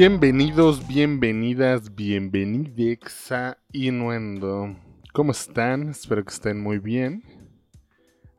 Bienvenidos, 0.00 0.86
bienvenidas, 0.86 1.92
bienvenidex 1.96 3.32
a 3.32 3.58
Innuendo. 3.72 4.76
¿Cómo 5.12 5.32
están? 5.32 5.88
Espero 5.88 6.22
que 6.24 6.32
estén 6.32 6.62
muy 6.62 6.78
bien. 6.78 7.24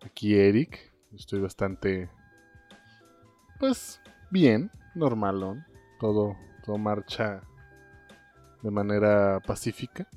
Aquí 0.02 0.40
Eric. 0.40 0.80
Estoy 1.14 1.42
bastante. 1.42 2.10
Pues 3.60 4.00
bien, 4.32 4.72
normalón. 4.96 5.66
Todo, 6.00 6.38
todo 6.64 6.78
marcha 6.78 7.42
de 8.64 8.72
manera 8.72 9.42
pacífica. 9.46 10.08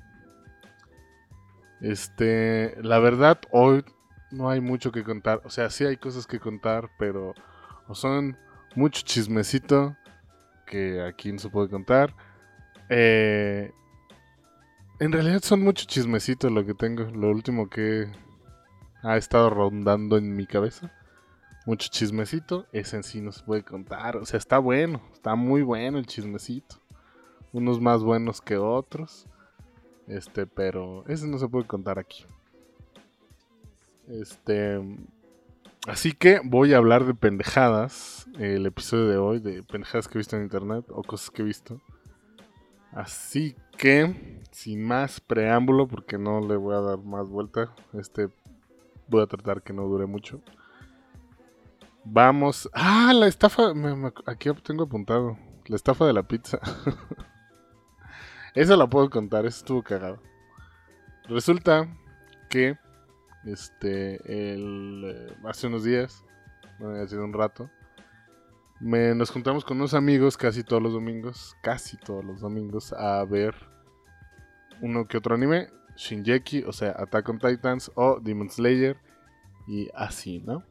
Este, 1.81 2.73
la 2.81 2.99
verdad, 2.99 3.41
hoy 3.51 3.83
no 4.31 4.49
hay 4.49 4.61
mucho 4.61 4.93
que 4.93 5.03
contar. 5.03 5.41
O 5.43 5.49
sea, 5.49 5.69
sí 5.69 5.83
hay 5.83 5.97
cosas 5.97 6.25
que 6.25 6.39
contar, 6.39 6.89
pero 6.97 7.33
son 7.91 8.37
mucho 8.77 9.01
chismecito 9.03 9.97
que 10.73 11.03
aquí 11.03 11.31
no 11.31 11.37
se 11.37 11.49
puede 11.49 11.69
contar. 11.69 12.15
Eh, 12.89 13.71
en 14.99 15.11
realidad 15.11 15.41
son 15.43 15.61
mucho 15.61 15.85
chismecito 15.85 16.49
lo 16.49 16.65
que 16.65 16.73
tengo. 16.73 17.03
Lo 17.03 17.29
último 17.29 17.69
que 17.69 18.07
ha 19.03 19.15
estado 19.17 19.51
rondando 19.51 20.17
en 20.17 20.35
mi 20.35 20.47
cabeza. 20.47 20.91
Mucho 21.67 21.89
chismecito. 21.91 22.65
Ese 22.71 22.95
en 22.95 23.03
sí 23.03 23.21
no 23.21 23.31
se 23.31 23.43
puede 23.43 23.61
contar. 23.61 24.17
O 24.17 24.25
sea, 24.25 24.39
está 24.39 24.57
bueno. 24.57 24.99
Está 25.13 25.35
muy 25.35 25.61
bueno 25.61 25.99
el 25.99 26.07
chismecito. 26.07 26.77
Unos 27.51 27.79
más 27.79 28.01
buenos 28.01 28.41
que 28.41 28.57
otros. 28.57 29.27
Este, 30.07 30.47
pero 30.47 31.05
ese 31.07 31.27
no 31.27 31.37
se 31.37 31.47
puede 31.47 31.67
contar 31.67 31.99
aquí. 31.99 32.25
Este. 34.07 34.81
Así 35.87 36.13
que 36.13 36.39
voy 36.43 36.73
a 36.73 36.77
hablar 36.77 37.05
de 37.05 37.13
pendejadas. 37.13 38.27
El 38.39 38.65
episodio 38.65 39.07
de 39.07 39.17
hoy, 39.17 39.39
de 39.39 39.63
pendejadas 39.63 40.07
que 40.07 40.17
he 40.17 40.19
visto 40.19 40.37
en 40.37 40.43
internet 40.43 40.85
o 40.89 41.03
cosas 41.03 41.29
que 41.29 41.41
he 41.41 41.45
visto. 41.45 41.81
Así 42.91 43.55
que, 43.77 44.39
sin 44.51 44.85
más 44.85 45.19
preámbulo, 45.19 45.87
porque 45.87 46.17
no 46.17 46.39
le 46.39 46.55
voy 46.55 46.75
a 46.75 46.79
dar 46.79 46.99
más 46.99 47.27
vuelta. 47.27 47.73
Este 47.93 48.29
voy 49.07 49.23
a 49.23 49.27
tratar 49.27 49.61
que 49.61 49.73
no 49.73 49.83
dure 49.83 50.05
mucho. 50.05 50.41
Vamos. 52.05 52.69
Ah, 52.73 53.11
la 53.13 53.27
estafa. 53.27 53.73
aquí 54.25 54.49
tengo 54.63 54.85
apuntado. 54.85 55.37
La 55.65 55.75
estafa 55.75 56.05
de 56.05 56.13
la 56.13 56.23
pizza. 56.23 56.59
Esa 58.55 58.77
la 58.77 58.87
puedo 58.87 59.09
contar, 59.09 59.45
eso 59.45 59.57
estuvo 59.59 59.81
cagado. 59.81 60.21
Resulta 61.27 61.87
que 62.49 62.77
este 63.45 64.19
eh, 64.25 65.35
hace 65.45 65.67
unos 65.67 65.83
días, 65.83 66.23
bueno, 66.79 67.01
hace 67.01 67.17
un 67.17 67.33
rato, 67.33 67.69
nos 68.79 69.29
juntamos 69.29 69.63
con 69.63 69.77
unos 69.77 69.93
amigos 69.93 70.35
casi 70.37 70.63
todos 70.63 70.81
los 70.81 70.93
domingos, 70.93 71.55
casi 71.61 71.97
todos 71.97 72.23
los 72.23 72.41
domingos, 72.41 72.93
a 72.93 73.23
ver 73.25 73.55
uno 74.81 75.07
que 75.07 75.17
otro 75.17 75.35
anime, 75.35 75.69
Shinjeki, 75.95 76.63
o 76.63 76.73
sea, 76.73 76.95
Attack 76.97 77.29
on 77.29 77.39
Titans 77.39 77.91
o 77.95 78.19
Demon 78.19 78.49
Slayer, 78.49 78.97
y 79.67 79.89
así, 79.93 80.39
¿no? 80.39 80.63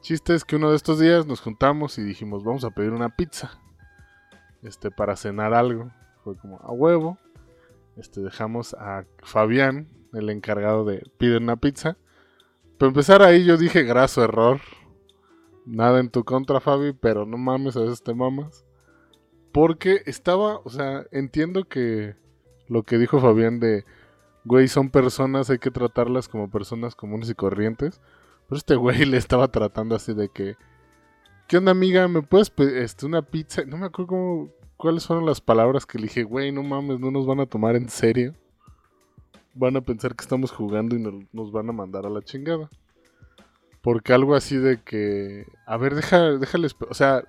Chiste 0.00 0.34
es 0.34 0.44
que 0.44 0.56
uno 0.56 0.70
de 0.70 0.76
estos 0.76 1.00
días 1.00 1.26
nos 1.26 1.40
juntamos 1.40 1.98
y 1.98 2.02
dijimos, 2.02 2.44
vamos 2.44 2.64
a 2.64 2.70
pedir 2.70 2.92
una 2.92 3.08
pizza, 3.08 3.58
este, 4.62 4.90
para 4.90 5.16
cenar 5.16 5.54
algo. 5.54 5.90
Fue 6.22 6.36
como 6.36 6.58
a 6.58 6.72
huevo. 6.72 7.18
Este, 7.96 8.20
dejamos 8.20 8.74
a 8.74 9.04
Fabián, 9.22 9.88
el 10.12 10.30
encargado 10.30 10.84
de 10.84 11.02
pedir 11.18 11.40
una 11.40 11.56
pizza. 11.56 11.96
Para 12.78 12.88
empezar 12.88 13.22
ahí 13.22 13.44
yo 13.44 13.56
dije, 13.56 13.84
graso 13.84 14.22
error. 14.22 14.60
Nada 15.64 15.98
en 15.98 16.10
tu 16.10 16.24
contra, 16.24 16.60
Fabi, 16.60 16.92
pero 16.92 17.26
no 17.26 17.38
mames, 17.38 17.76
a 17.76 17.80
veces 17.80 18.02
te 18.02 18.14
mamas. 18.14 18.64
Porque 19.52 20.02
estaba, 20.06 20.58
o 20.58 20.68
sea, 20.68 21.06
entiendo 21.10 21.64
que 21.64 22.14
lo 22.68 22.82
que 22.82 22.98
dijo 22.98 23.20
Fabián 23.20 23.58
de, 23.60 23.84
güey, 24.44 24.68
son 24.68 24.90
personas, 24.90 25.48
hay 25.48 25.58
que 25.58 25.70
tratarlas 25.70 26.28
como 26.28 26.50
personas 26.50 26.94
comunes 26.94 27.30
y 27.30 27.34
corrientes. 27.34 28.00
Pero 28.48 28.58
este 28.58 28.76
güey 28.76 29.04
le 29.06 29.16
estaba 29.16 29.48
tratando 29.48 29.96
así 29.96 30.12
de 30.14 30.28
que, 30.28 30.56
¿qué 31.48 31.56
onda, 31.56 31.72
amiga? 31.72 32.06
¿Me 32.08 32.22
puedes 32.22 32.52
este, 32.58 33.06
una 33.06 33.22
pizza? 33.22 33.64
No 33.64 33.78
me 33.78 33.86
acuerdo 33.86 34.08
cómo, 34.08 34.50
cuáles 34.76 35.06
fueron 35.06 35.24
las 35.24 35.40
palabras 35.40 35.86
que 35.86 35.98
le 35.98 36.04
dije, 36.04 36.24
güey, 36.24 36.52
no 36.52 36.62
mames, 36.62 37.00
no 37.00 37.10
nos 37.10 37.26
van 37.26 37.40
a 37.40 37.46
tomar 37.46 37.74
en 37.74 37.88
serio. 37.88 38.34
Van 39.56 39.76
a 39.76 39.80
pensar 39.80 40.14
que 40.14 40.22
estamos 40.22 40.52
jugando 40.52 40.94
y 40.96 41.26
nos, 41.32 41.50
van 41.50 41.68
a 41.68 41.72
mandar 41.72 42.06
a 42.06 42.10
la 42.10 42.22
chingada. 42.22 42.70
Porque 43.82 44.12
algo 44.12 44.34
así 44.34 44.56
de 44.56 44.82
que, 44.82 45.46
a 45.66 45.76
ver, 45.76 45.94
deja, 45.94 46.32
déjales, 46.38 46.76
o 46.88 46.94
sea, 46.94 47.24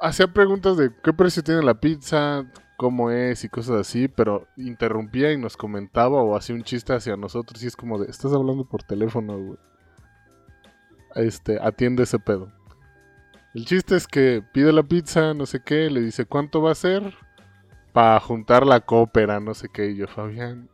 hacía 0.00 0.32
preguntas 0.32 0.76
de 0.76 0.90
qué 1.02 1.12
precio 1.12 1.42
tiene 1.42 1.62
la 1.62 1.80
pizza, 1.80 2.50
cómo 2.76 3.10
es 3.10 3.44
y 3.44 3.48
cosas 3.48 3.80
así, 3.80 4.08
pero 4.08 4.46
interrumpía 4.56 5.32
y 5.32 5.38
nos 5.38 5.56
comentaba 5.56 6.22
o 6.22 6.36
hacía 6.36 6.56
un 6.56 6.62
chiste 6.62 6.94
hacia 6.94 7.16
nosotros 7.16 7.62
y 7.62 7.66
es 7.66 7.76
como 7.76 7.98
de, 7.98 8.10
estás 8.10 8.32
hablando 8.32 8.64
por 8.64 8.82
teléfono, 8.82 9.38
güey. 9.38 9.58
Este, 11.14 11.58
atiende 11.60 12.02
ese 12.02 12.18
pedo. 12.18 12.52
El 13.54 13.64
chiste 13.64 13.96
es 13.96 14.06
que 14.06 14.42
pide 14.52 14.72
la 14.72 14.82
pizza, 14.82 15.32
no 15.32 15.46
sé 15.46 15.60
qué, 15.64 15.88
le 15.88 16.00
dice 16.00 16.26
cuánto 16.26 16.60
va 16.60 16.72
a 16.72 16.74
ser 16.74 17.14
para 17.96 18.20
juntar 18.20 18.66
la 18.66 18.80
cópera, 18.82 19.40
no 19.40 19.54
sé 19.54 19.70
qué. 19.70 19.88
Y 19.88 19.96
yo, 19.96 20.06
Fabián, 20.06 20.68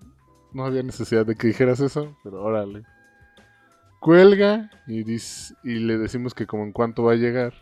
no 0.52 0.64
había 0.64 0.82
necesidad 0.82 1.24
de 1.24 1.36
que 1.36 1.46
dijeras 1.46 1.78
eso, 1.78 2.16
pero 2.24 2.42
órale. 2.42 2.82
Cuelga 4.00 4.72
y, 4.88 5.04
dice, 5.04 5.54
y 5.62 5.74
le 5.74 5.98
decimos 5.98 6.34
que 6.34 6.48
como 6.48 6.64
en 6.64 6.72
cuánto 6.72 7.04
va 7.04 7.12
a 7.12 7.14
llegar. 7.14 7.54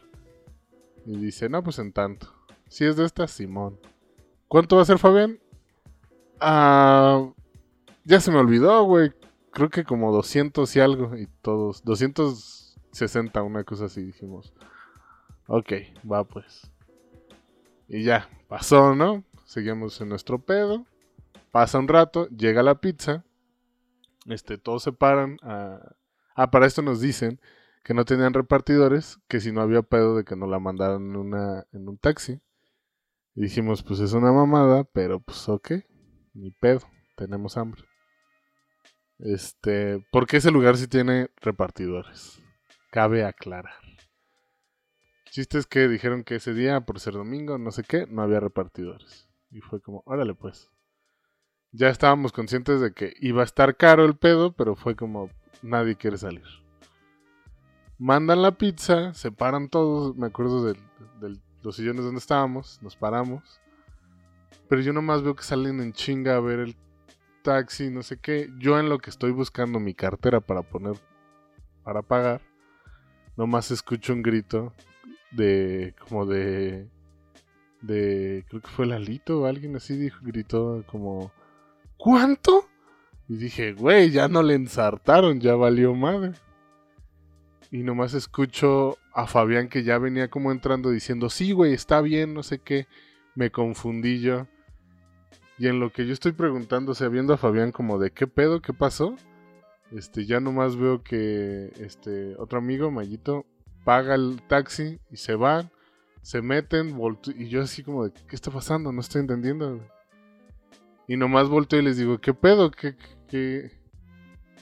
Y 1.05 1.15
dice, 1.19 1.51
no, 1.51 1.63
pues 1.63 1.79
en 1.79 1.93
tanto. 1.93 2.33
Si 2.71 2.87
es 2.87 2.97
de 2.97 3.05
esta, 3.05 3.29
Simón. 3.29 3.79
¿Cuánto 4.49 4.77
va 4.77 4.83
a 4.83 4.87
ser, 4.87 4.97
Fabián? 4.97 5.39
Ah, 6.41 7.29
ya 8.05 8.19
se 8.19 8.31
me 8.31 8.39
olvidó, 8.39 8.85
güey. 8.85 9.13
Creo 9.51 9.69
que 9.69 9.85
como 9.85 10.11
200 10.11 10.75
y 10.75 10.81
algo. 10.81 11.19
Y 11.19 11.27
todos. 11.43 11.85
260, 11.85 13.43
una 13.43 13.65
cosa 13.65 13.85
así 13.85 14.03
dijimos. 14.03 14.55
Ok, 15.49 15.71
va 16.11 16.25
pues. 16.25 16.73
Y 17.89 18.05
ya, 18.05 18.27
pasó, 18.49 18.95
¿no? 18.95 19.23
Seguimos 19.51 20.01
en 20.01 20.09
nuestro 20.09 20.39
pedo. 20.39 20.87
Pasa 21.51 21.81
un 21.81 21.89
rato, 21.89 22.29
llega 22.29 22.63
la 22.63 22.77
pizza. 22.77 23.25
Este, 24.27 24.59
todos 24.59 24.85
se 24.85 24.93
paran. 24.93 25.39
Ah, 25.43 26.51
para 26.53 26.67
esto 26.67 26.83
nos 26.83 27.01
dicen 27.01 27.41
que 27.83 27.93
no 27.93 28.05
tenían 28.05 28.33
repartidores, 28.33 29.19
que 29.27 29.41
si 29.41 29.51
no 29.51 29.61
había 29.61 29.83
pedo 29.83 30.17
de 30.17 30.23
que 30.23 30.37
nos 30.37 30.49
la 30.49 30.61
mandaran 30.61 31.03
en, 31.03 31.17
una, 31.17 31.67
en 31.73 31.89
un 31.89 31.99
taxi. 31.99 32.41
Y 33.35 33.43
dijimos, 33.43 33.83
pues 33.83 33.99
es 33.99 34.13
una 34.13 34.31
mamada, 34.31 34.85
pero 34.85 35.19
pues 35.19 35.49
ok, 35.49 35.73
ni 36.33 36.53
pedo, 36.53 36.83
tenemos 37.17 37.57
hambre. 37.57 37.83
Este, 39.19 40.07
porque 40.13 40.37
ese 40.37 40.53
lugar 40.53 40.77
sí 40.77 40.87
tiene 40.87 41.29
repartidores. 41.39 42.41
Cabe 42.93 43.25
aclarar. 43.25 43.75
Chiste 45.25 45.59
es 45.59 45.67
que 45.67 45.89
dijeron 45.89 46.23
que 46.23 46.37
ese 46.37 46.55
día, 46.55 46.83
por 46.83 47.01
ser 47.01 47.15
domingo, 47.15 47.59
no 47.59 47.73
sé 47.73 47.83
qué, 47.83 48.07
no 48.07 48.23
había 48.23 48.39
repartidores. 48.39 49.30
Y 49.51 49.61
fue 49.61 49.81
como, 49.81 50.03
órale 50.07 50.35
pues. 50.35 50.71
Ya 51.73 51.89
estábamos 51.89 52.33
conscientes 52.33 52.81
de 52.81 52.93
que 52.93 53.15
iba 53.21 53.43
a 53.43 53.45
estar 53.45 53.77
caro 53.77 54.05
el 54.05 54.17
pedo, 54.17 54.53
pero 54.53 54.75
fue 54.75 54.97
como, 54.97 55.31
nadie 55.63 55.97
quiere 55.97 56.19
salir. 56.19 56.45
Mandan 57.99 58.43
la 58.43 58.53
pizza, 58.53 59.13
se 59.15 59.31
paran 59.31 59.69
todos, 59.69 60.17
me 60.17 60.27
acuerdo 60.27 60.65
de, 60.65 60.79
los 61.63 61.77
sillones 61.77 62.05
donde 62.05 62.19
estábamos, 62.19 62.81
nos 62.83 62.97
paramos. 62.97 63.61
Pero 64.69 64.81
yo 64.81 64.93
nomás 64.93 65.23
veo 65.23 65.35
que 65.35 65.43
salen 65.43 65.81
en 65.81 65.93
chinga 65.93 66.37
a 66.37 66.41
ver 66.41 66.61
el 66.61 66.77
taxi, 67.43 67.91
no 67.91 68.03
sé 68.03 68.19
qué. 68.19 68.51
Yo 68.59 68.79
en 68.79 68.89
lo 68.89 68.99
que 68.99 69.11
estoy 69.11 69.33
buscando 69.33 69.79
mi 69.81 69.95
cartera 69.95 70.41
para 70.41 70.63
poner, 70.63 70.97
para 71.85 72.03
pagar, 72.03 72.41
nomás 73.37 73.71
escucho 73.71 74.13
un 74.13 74.23
grito 74.23 74.73
de 75.31 75.95
como 76.09 76.27
de 76.27 76.89
de 77.83 78.45
creo 78.49 78.61
que 78.61 78.69
fue 78.69 78.87
Lalito 78.87 79.41
o 79.41 79.47
alguien 79.47 79.77
así 79.77 79.97
dijo 79.97 80.19
gritó 80.23 80.85
como 80.87 81.33
¿cuánto? 81.97 82.69
y 83.29 83.37
dije 83.37 83.73
güey 83.73 84.11
ya 84.11 84.29
no 84.29 84.43
le 84.43 84.55
ensartaron 84.55 85.41
ya 85.41 85.55
valió 85.55 85.95
madre 85.95 86.33
y 87.71 87.79
nomás 87.79 88.15
escucho 88.15 88.99
a 89.13 89.27
Fabián 89.27 89.69
que 89.69 89.83
ya 89.83 89.99
venía 89.99 90.29
como 90.29 90.53
entrando 90.53 90.91
diciendo 90.91 91.31
sí 91.31 91.53
güey 91.53 91.73
está 91.73 92.01
bien 92.01 92.35
no 92.35 92.43
sé 92.43 92.59
qué 92.59 92.87
me 93.35 93.51
confundí 93.51 94.21
yo. 94.21 94.47
Y 95.59 95.69
en 95.69 95.81
lo 95.81 95.93
que 95.93 96.07
yo 96.07 96.13
estoy 96.13 96.33
preguntando, 96.33 96.93
o 96.93 96.95
sea, 96.95 97.09
viendo 97.09 97.35
a 97.35 97.39
Fabián 97.39 97.73
como 97.73 97.99
de 97.99 98.11
qué 98.13 98.27
pedo, 98.27 98.63
qué 98.63 98.73
pasó, 98.73 99.17
este, 99.91 100.25
ya 100.25 100.41
nomás 100.41 100.77
veo 100.77 101.03
que 101.03 101.73
este 101.79 102.35
otro 102.37 102.59
amigo, 102.59 102.91
Mayito, 102.91 103.45
paga 103.85 104.15
el 104.15 104.41
taxi 104.49 105.01
y 105.11 105.17
se 105.17 105.35
van, 105.35 105.71
se 106.23 106.43
meten, 106.43 106.99
y 107.37 107.49
yo 107.49 107.63
así 107.63 107.83
como 107.83 108.05
de, 108.05 108.13
¿qué 108.13 108.37
está 108.37 108.51
pasando? 108.51 108.93
No 108.93 109.01
estoy 109.01 109.21
entendiendo. 109.21 109.81
Y 111.09 111.17
nomás 111.17 111.49
volteo 111.49 111.81
y 111.81 111.83
les 111.83 111.97
digo, 111.97 112.19
¿qué 112.19 112.35
pedo? 112.35 112.71
¿Qué, 112.71 112.97
qué, 113.29 113.73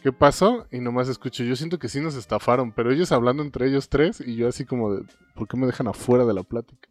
qué 0.03 0.13
pasó? 0.13 0.67
Y 0.71 0.81
nomás 0.81 1.09
escucho, 1.09 1.45
yo 1.45 1.57
siento 1.57 1.79
que 1.79 1.89
sí 1.89 2.01
nos 2.01 2.15
estafaron, 2.15 2.73
pero 2.73 2.91
ellos 2.91 3.13
hablando 3.13 3.43
entre 3.43 3.69
ellos 3.69 3.89
tres 3.89 4.23
y 4.25 4.37
yo 4.37 4.49
así 4.49 4.65
como 4.65 4.95
de, 4.95 5.05
¿por 5.35 5.47
qué 5.47 5.57
me 5.57 5.67
dejan 5.67 5.89
afuera 5.89 6.25
de 6.25 6.35
la 6.35 6.43
plática? 6.43 6.89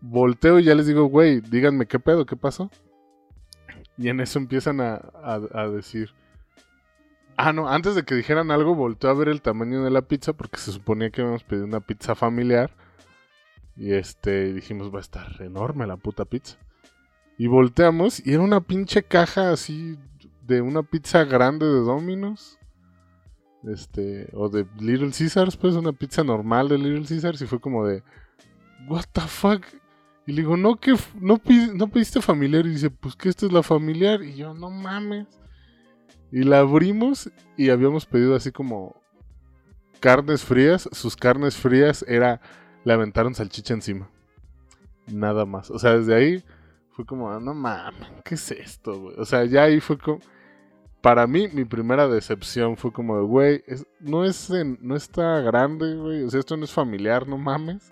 volteo 0.00 0.58
y 0.58 0.64
ya 0.64 0.74
les 0.74 0.86
digo, 0.86 1.04
güey, 1.04 1.40
díganme 1.40 1.86
qué 1.86 1.98
pedo, 1.98 2.26
qué 2.26 2.36
pasó. 2.36 2.70
Y 3.96 4.08
en 4.08 4.20
eso 4.20 4.38
empiezan 4.38 4.80
a, 4.80 5.00
a, 5.22 5.68
decir. 5.68 6.10
Ah, 7.42 7.54
no, 7.54 7.66
antes 7.70 7.94
de 7.94 8.02
que 8.02 8.14
dijeran 8.14 8.50
algo, 8.50 8.74
volteo 8.74 9.08
a 9.08 9.14
ver 9.14 9.30
el 9.30 9.40
tamaño 9.40 9.82
de 9.82 9.90
la 9.90 10.02
pizza 10.02 10.34
porque 10.34 10.58
se 10.58 10.72
suponía 10.72 11.08
que 11.08 11.22
habíamos 11.22 11.42
pedido 11.42 11.64
una 11.64 11.80
pizza 11.80 12.14
familiar. 12.14 12.70
Y 13.78 13.94
este, 13.94 14.52
dijimos, 14.52 14.92
va 14.94 14.98
a 14.98 15.00
estar 15.00 15.40
enorme 15.40 15.86
la 15.86 15.96
puta 15.96 16.26
pizza. 16.26 16.58
Y 17.38 17.46
volteamos 17.46 18.20
y 18.26 18.34
era 18.34 18.42
una 18.42 18.60
pinche 18.60 19.04
caja 19.04 19.52
así 19.52 19.98
de 20.46 20.60
una 20.60 20.82
pizza 20.82 21.24
grande 21.24 21.64
de 21.64 21.80
Domino's. 21.80 22.58
Este, 23.64 24.28
o 24.34 24.50
de 24.50 24.66
Little 24.78 25.10
Caesars, 25.10 25.56
pues 25.56 25.74
una 25.76 25.92
pizza 25.92 26.22
normal 26.22 26.68
de 26.68 26.76
Little 26.76 27.06
Caesars. 27.08 27.40
Y 27.40 27.46
fue 27.46 27.58
como 27.58 27.86
de, 27.86 28.02
¿What 28.86 29.04
the 29.12 29.22
fuck? 29.22 29.64
Y 30.26 30.32
le 30.32 30.42
digo, 30.42 30.58
no, 30.58 30.76
que 30.76 30.94
no, 31.18 31.40
no 31.74 31.88
pediste 31.88 32.20
familiar. 32.20 32.66
Y 32.66 32.72
dice, 32.72 32.90
pues 32.90 33.16
que 33.16 33.30
esta 33.30 33.46
es 33.46 33.52
la 33.52 33.62
familiar. 33.62 34.22
Y 34.22 34.34
yo, 34.34 34.52
no 34.52 34.68
mames. 34.68 35.40
Y 36.32 36.44
la 36.44 36.60
abrimos 36.60 37.30
y 37.56 37.70
habíamos 37.70 38.06
pedido 38.06 38.34
así 38.34 38.52
como 38.52 38.94
carnes 39.98 40.44
frías. 40.44 40.88
Sus 40.92 41.16
carnes 41.16 41.56
frías 41.56 42.04
era, 42.06 42.40
le 42.84 42.92
aventaron 42.92 43.34
salchicha 43.34 43.74
encima. 43.74 44.08
Nada 45.06 45.44
más. 45.44 45.70
O 45.70 45.78
sea, 45.78 45.96
desde 45.96 46.14
ahí 46.14 46.44
fue 46.90 47.04
como, 47.04 47.38
no 47.40 47.54
mames, 47.54 48.08
¿qué 48.24 48.34
es 48.34 48.50
esto, 48.50 49.00
güey? 49.00 49.16
O 49.18 49.24
sea, 49.24 49.44
ya 49.44 49.64
ahí 49.64 49.80
fue 49.80 49.98
como 49.98 50.20
para 51.00 51.26
mí, 51.26 51.48
mi 51.52 51.64
primera 51.64 52.08
decepción 52.08 52.76
fue 52.76 52.92
como 52.92 53.24
güey, 53.24 53.62
no, 54.00 54.24
es 54.24 54.50
no 54.80 54.96
está 54.96 55.40
grande, 55.40 55.94
güey. 55.94 56.22
O 56.24 56.30
sea, 56.30 56.40
esto 56.40 56.56
no 56.56 56.64
es 56.64 56.72
familiar, 56.72 57.26
no 57.26 57.38
mames. 57.38 57.90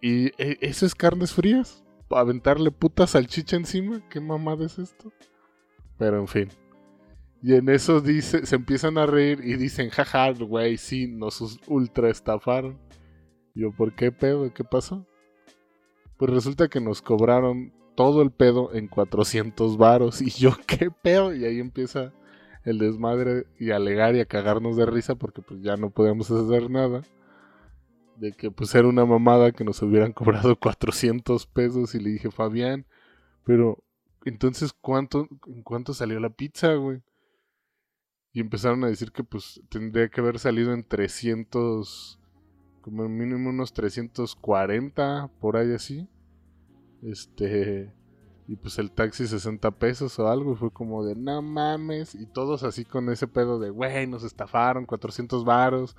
Y 0.00 0.26
e, 0.42 0.58
eso 0.60 0.86
es 0.86 0.94
carnes 0.94 1.32
frías. 1.32 1.82
Aventarle 2.10 2.70
puta 2.70 3.06
salchicha 3.06 3.56
encima. 3.56 4.02
¿Qué 4.08 4.20
mamada 4.20 4.64
es 4.64 4.78
esto? 4.78 5.12
Pero 5.98 6.18
en 6.18 6.28
fin. 6.28 6.48
Y 7.42 7.54
en 7.54 7.68
eso 7.68 8.00
dice, 8.00 8.46
se 8.46 8.56
empiezan 8.56 8.98
a 8.98 9.06
reír 9.06 9.40
y 9.44 9.54
dicen, 9.56 9.90
jaja, 9.90 10.32
güey, 10.32 10.76
sí, 10.76 11.06
nos 11.06 11.60
ultra 11.68 12.10
estafaron. 12.10 12.78
yo, 13.54 13.70
¿por 13.72 13.94
qué 13.94 14.10
pedo? 14.10 14.52
¿Qué 14.52 14.64
pasó? 14.64 15.06
Pues 16.16 16.30
resulta 16.32 16.68
que 16.68 16.80
nos 16.80 17.00
cobraron 17.00 17.72
todo 17.94 18.22
el 18.22 18.32
pedo 18.32 18.74
en 18.74 18.88
400 18.88 19.76
varos. 19.76 20.20
Y 20.22 20.30
yo, 20.30 20.50
¿qué 20.66 20.90
pedo? 20.90 21.34
Y 21.34 21.44
ahí 21.44 21.60
empieza 21.60 22.12
el 22.64 22.78
desmadre 22.78 23.46
y 23.58 23.70
alegar 23.70 24.16
y 24.16 24.20
a 24.20 24.26
cagarnos 24.26 24.76
de 24.76 24.86
risa 24.86 25.14
porque 25.14 25.42
pues 25.42 25.62
ya 25.62 25.76
no 25.76 25.90
podíamos 25.90 26.30
hacer 26.30 26.70
nada. 26.70 27.02
De 28.16 28.32
que 28.32 28.50
pues 28.50 28.74
era 28.74 28.88
una 28.88 29.04
mamada 29.04 29.52
que 29.52 29.64
nos 29.64 29.80
hubieran 29.82 30.12
cobrado 30.12 30.56
400 30.60 31.46
pesos 31.46 31.94
y 31.94 32.00
le 32.00 32.10
dije, 32.10 32.32
Fabián, 32.32 32.84
pero 33.44 33.82
entonces 34.24 34.72
¿cuánto, 34.72 35.28
¿en 35.46 35.62
cuánto 35.62 35.94
salió 35.94 36.18
la 36.18 36.30
pizza, 36.30 36.74
güey? 36.74 37.00
Y 38.38 38.40
empezaron 38.40 38.84
a 38.84 38.86
decir 38.86 39.10
que 39.10 39.24
pues 39.24 39.60
tendría 39.68 40.08
que 40.08 40.20
haber 40.20 40.38
salido 40.38 40.72
en 40.72 40.84
300, 40.84 42.20
como 42.82 43.08
mínimo 43.08 43.50
unos 43.50 43.72
340, 43.72 45.28
por 45.40 45.56
ahí 45.56 45.72
así. 45.72 46.06
Este. 47.02 47.92
Y 48.46 48.54
pues 48.54 48.78
el 48.78 48.92
taxi 48.92 49.26
60 49.26 49.72
pesos 49.72 50.16
o 50.20 50.28
algo. 50.28 50.52
Y 50.52 50.54
fue 50.54 50.70
como 50.70 51.04
de 51.04 51.16
no 51.16 51.42
mames. 51.42 52.14
Y 52.14 52.26
todos 52.26 52.62
así 52.62 52.84
con 52.84 53.10
ese 53.10 53.26
pedo 53.26 53.58
de, 53.58 53.70
güey, 53.70 54.06
nos 54.06 54.22
estafaron 54.22 54.86
400 54.86 55.44
varos 55.44 55.96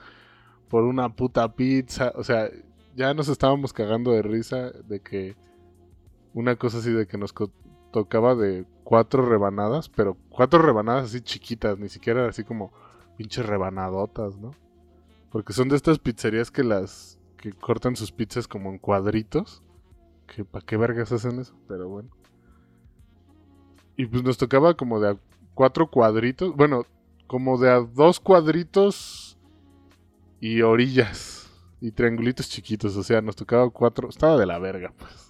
por 0.70 0.86
una 0.86 1.14
puta 1.14 1.54
pizza. 1.54 2.14
O 2.16 2.24
sea, 2.24 2.50
ya 2.96 3.14
nos 3.14 3.28
estábamos 3.28 3.74
cagando 3.74 4.14
de 4.14 4.22
risa 4.22 4.72
de 4.88 5.02
que 5.02 5.36
una 6.34 6.56
cosa 6.56 6.78
así 6.78 6.94
de 6.94 7.06
que 7.06 7.18
nos 7.18 7.34
tocaba 7.92 8.36
de 8.36 8.66
cuatro 8.84 9.28
rebanadas, 9.28 9.90
pero 9.90 10.18
cuatro 10.30 10.62
rebanadas 10.62 11.06
así 11.06 11.22
chiquitas, 11.22 11.78
ni 11.78 11.90
siquiera 11.90 12.28
así 12.28 12.44
como 12.44 12.72
pinches 13.18 13.46
rebanadotas, 13.46 14.38
¿no? 14.38 14.52
Porque 15.32 15.54
son 15.54 15.70
de 15.70 15.76
estas 15.76 16.00
pizzerías 16.00 16.52
que 16.52 16.64
las 16.64 17.20
que 17.38 17.54
cortan 17.54 17.96
sus 17.96 18.12
pizzas 18.12 18.48
como 18.48 18.70
en 18.70 18.80
cuadritos 18.80 19.64
que 20.28 20.46
para 20.46 20.66
qué 20.66 20.78
vergas 20.78 21.12
hacen 21.12 21.40
eso, 21.40 21.56
pero 21.68 21.90
bueno. 21.90 22.10
Y 23.98 24.06
pues 24.06 24.24
nos 24.24 24.38
tocaba 24.38 24.76
como 24.76 25.00
de 25.00 25.10
a 25.10 25.18
cuatro 25.54 25.90
cuadritos, 25.90 26.56
bueno, 26.56 26.86
como 27.28 27.58
de 27.58 27.70
a 27.70 27.80
dos 27.80 28.20
cuadritos 28.20 29.38
y 30.40 30.62
orillas 30.62 31.52
y 31.82 31.92
triangulitos 31.92 32.50
chiquitos, 32.50 32.96
o 32.96 33.04
sea, 33.04 33.22
nos 33.22 33.36
tocaba 33.36 33.70
cuatro, 33.70 34.10
estaba 34.10 34.38
de 34.38 34.46
la 34.46 34.60
verga, 34.60 34.94
pues. 34.98 35.29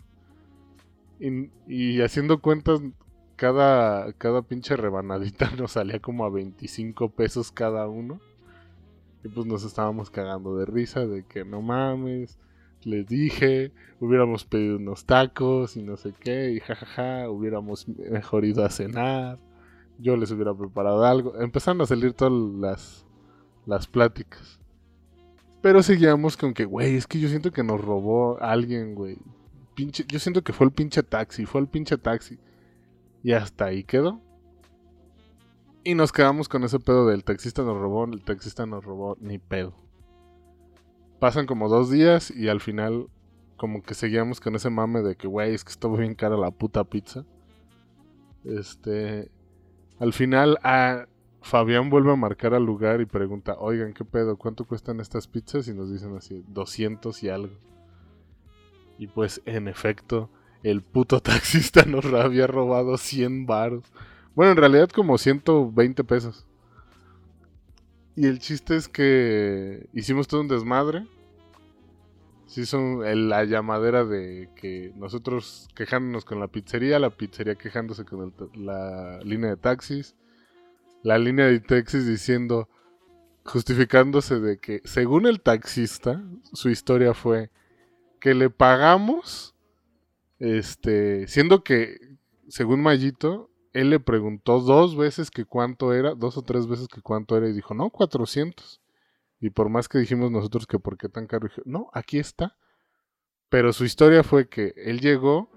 Y, 1.19 2.01
haciendo 2.01 2.41
cuentas, 2.41 2.81
cada, 3.35 4.13
cada 4.13 4.41
pinche 4.41 4.75
rebanadita 4.75 5.51
nos 5.57 5.73
salía 5.73 5.99
como 5.99 6.25
a 6.25 6.29
25 6.29 7.09
pesos 7.11 7.51
cada 7.51 7.87
uno. 7.87 8.19
Y 9.23 9.27
pues 9.27 9.45
nos 9.45 9.63
estábamos 9.65 10.09
cagando 10.09 10.55
de 10.55 10.65
risa 10.65 11.05
de 11.05 11.25
que 11.25 11.43
no 11.43 11.61
mames 11.61 12.39
les 12.83 13.07
dije, 13.07 13.71
hubiéramos 13.99 14.45
pedido 14.45 14.77
unos 14.77 15.05
tacos 15.05 15.75
y 15.75 15.83
no 15.83 15.97
sé 15.97 16.13
qué, 16.19 16.51
y 16.51 16.59
jajaja, 16.59 17.29
hubiéramos 17.29 17.87
mejor 17.87 18.45
ido 18.45 18.63
a 18.63 18.69
cenar, 18.69 19.39
yo 19.97 20.15
les 20.15 20.31
hubiera 20.31 20.53
preparado 20.53 21.05
algo. 21.05 21.39
Empezaron 21.39 21.81
a 21.81 21.85
salir 21.85 22.13
todas 22.13 22.33
las, 22.33 23.05
las 23.65 23.87
pláticas. 23.87 24.59
Pero 25.61 25.83
seguíamos 25.83 26.37
con 26.37 26.53
que, 26.53 26.63
güey, 26.63 26.95
es 26.95 27.05
que 27.05 27.19
yo 27.19 27.27
siento 27.27 27.51
que 27.51 27.63
nos 27.63 27.81
robó 27.81 28.41
alguien, 28.41 28.95
güey. 28.95 29.17
Yo 29.87 30.19
siento 30.19 30.43
que 30.43 30.53
fue 30.53 30.67
el 30.67 30.71
pinche 30.71 31.03
taxi, 31.03 31.45
fue 31.45 31.61
el 31.61 31.67
pinche 31.67 31.97
taxi. 31.97 32.37
Y 33.23 33.33
hasta 33.33 33.65
ahí 33.65 33.83
quedó. 33.83 34.21
Y 35.83 35.95
nos 35.95 36.11
quedamos 36.11 36.49
con 36.49 36.63
ese 36.63 36.79
pedo 36.79 37.07
del 37.07 37.23
taxista 37.23 37.63
nos 37.63 37.77
robó, 37.77 38.05
el 38.05 38.21
taxista 38.21 38.65
nos 38.65 38.83
robó, 38.83 39.17
ni 39.19 39.37
pedo 39.37 39.73
pasan 41.19 41.45
como 41.45 41.69
dos 41.69 41.91
días 41.91 42.31
y 42.31 42.47
al 42.47 42.61
final 42.61 43.07
como 43.57 43.83
que 43.83 43.93
seguíamos 43.93 44.39
con 44.39 44.55
ese 44.55 44.69
mame 44.69 45.01
de 45.01 45.15
que, 45.15 45.27
güey, 45.27 45.53
es 45.53 45.65
que 45.65 45.71
estuvo 45.71 45.97
bien 45.97 46.15
cara 46.15 46.37
la 46.37 46.49
puta 46.49 46.85
pizza. 46.85 47.25
Este, 48.45 49.29
al 49.99 50.13
final 50.13 50.57
a 50.63 51.07
Fabián 51.41 51.89
vuelve 51.89 52.13
a 52.13 52.15
marcar 52.15 52.53
al 52.53 52.63
lugar 52.63 53.01
y 53.01 53.05
pregunta, 53.05 53.57
oigan, 53.59 53.93
¿qué 53.93 54.05
pedo? 54.05 54.37
¿Cuánto 54.37 54.65
cuestan 54.65 55.01
estas 55.01 55.27
pizzas? 55.27 55.67
Y 55.67 55.73
nos 55.73 55.91
dicen 55.91 56.15
así, 56.15 56.43
200 56.47 57.21
y 57.23 57.29
algo. 57.29 57.53
Y 58.99 59.07
pues, 59.07 59.41
en 59.45 59.67
efecto, 59.67 60.29
el 60.61 60.83
puto 60.83 61.19
taxista 61.21 61.85
nos 61.85 62.05
había 62.05 62.45
robado 62.45 62.97
100 62.97 63.47
baros. 63.47 63.83
Bueno, 64.35 64.51
en 64.51 64.57
realidad 64.57 64.89
como 64.89 65.17
120 65.17 66.03
pesos. 66.03 66.45
Y 68.15 68.27
el 68.27 68.39
chiste 68.39 68.75
es 68.75 68.89
que 68.89 69.87
hicimos 69.93 70.27
todo 70.27 70.41
un 70.41 70.49
desmadre. 70.49 71.07
Se 72.45 72.61
hizo 72.61 73.01
la 73.03 73.45
llamadera 73.45 74.03
de 74.03 74.49
que 74.55 74.91
nosotros 74.95 75.69
quejándonos 75.75 76.25
con 76.25 76.39
la 76.39 76.47
pizzería, 76.47 76.99
la 76.99 77.11
pizzería 77.11 77.55
quejándose 77.55 78.05
con 78.05 78.33
la 78.55 79.19
línea 79.23 79.51
de 79.51 79.57
taxis, 79.57 80.15
la 81.03 81.17
línea 81.17 81.45
de 81.45 81.59
taxis 81.59 82.07
diciendo, 82.07 82.67
justificándose 83.45 84.39
de 84.39 84.57
que 84.57 84.81
según 84.83 85.27
el 85.27 85.41
taxista, 85.41 86.21
su 86.51 86.69
historia 86.69 87.13
fue 87.13 87.51
que 88.19 88.33
le 88.33 88.49
pagamos, 88.49 89.55
este, 90.39 91.27
siendo 91.27 91.63
que, 91.63 91.97
según 92.47 92.81
Mayito, 92.81 93.49
él 93.73 93.89
le 93.89 93.99
preguntó 93.99 94.59
dos 94.59 94.95
veces 94.95 95.31
que 95.31 95.45
cuánto 95.45 95.93
era, 95.93 96.15
dos 96.15 96.37
o 96.37 96.41
tres 96.41 96.67
veces 96.67 96.87
que 96.87 97.01
cuánto 97.01 97.37
era 97.37 97.47
y 97.47 97.53
dijo, 97.53 97.73
no, 97.73 97.89
400. 97.89 98.81
Y 99.39 99.51
por 99.51 99.69
más 99.69 99.87
que 99.87 99.99
dijimos 99.99 100.31
nosotros 100.31 100.67
que 100.67 100.79
por 100.79 100.97
qué 100.97 101.07
tan 101.07 101.27
caro, 101.27 101.47
dijo, 101.47 101.61
no, 101.65 101.89
aquí 101.93 102.19
está. 102.19 102.57
Pero 103.49 103.73
su 103.73 103.85
historia 103.85 104.23
fue 104.23 104.49
que 104.49 104.73
él 104.75 104.99
llegó, 104.99 105.49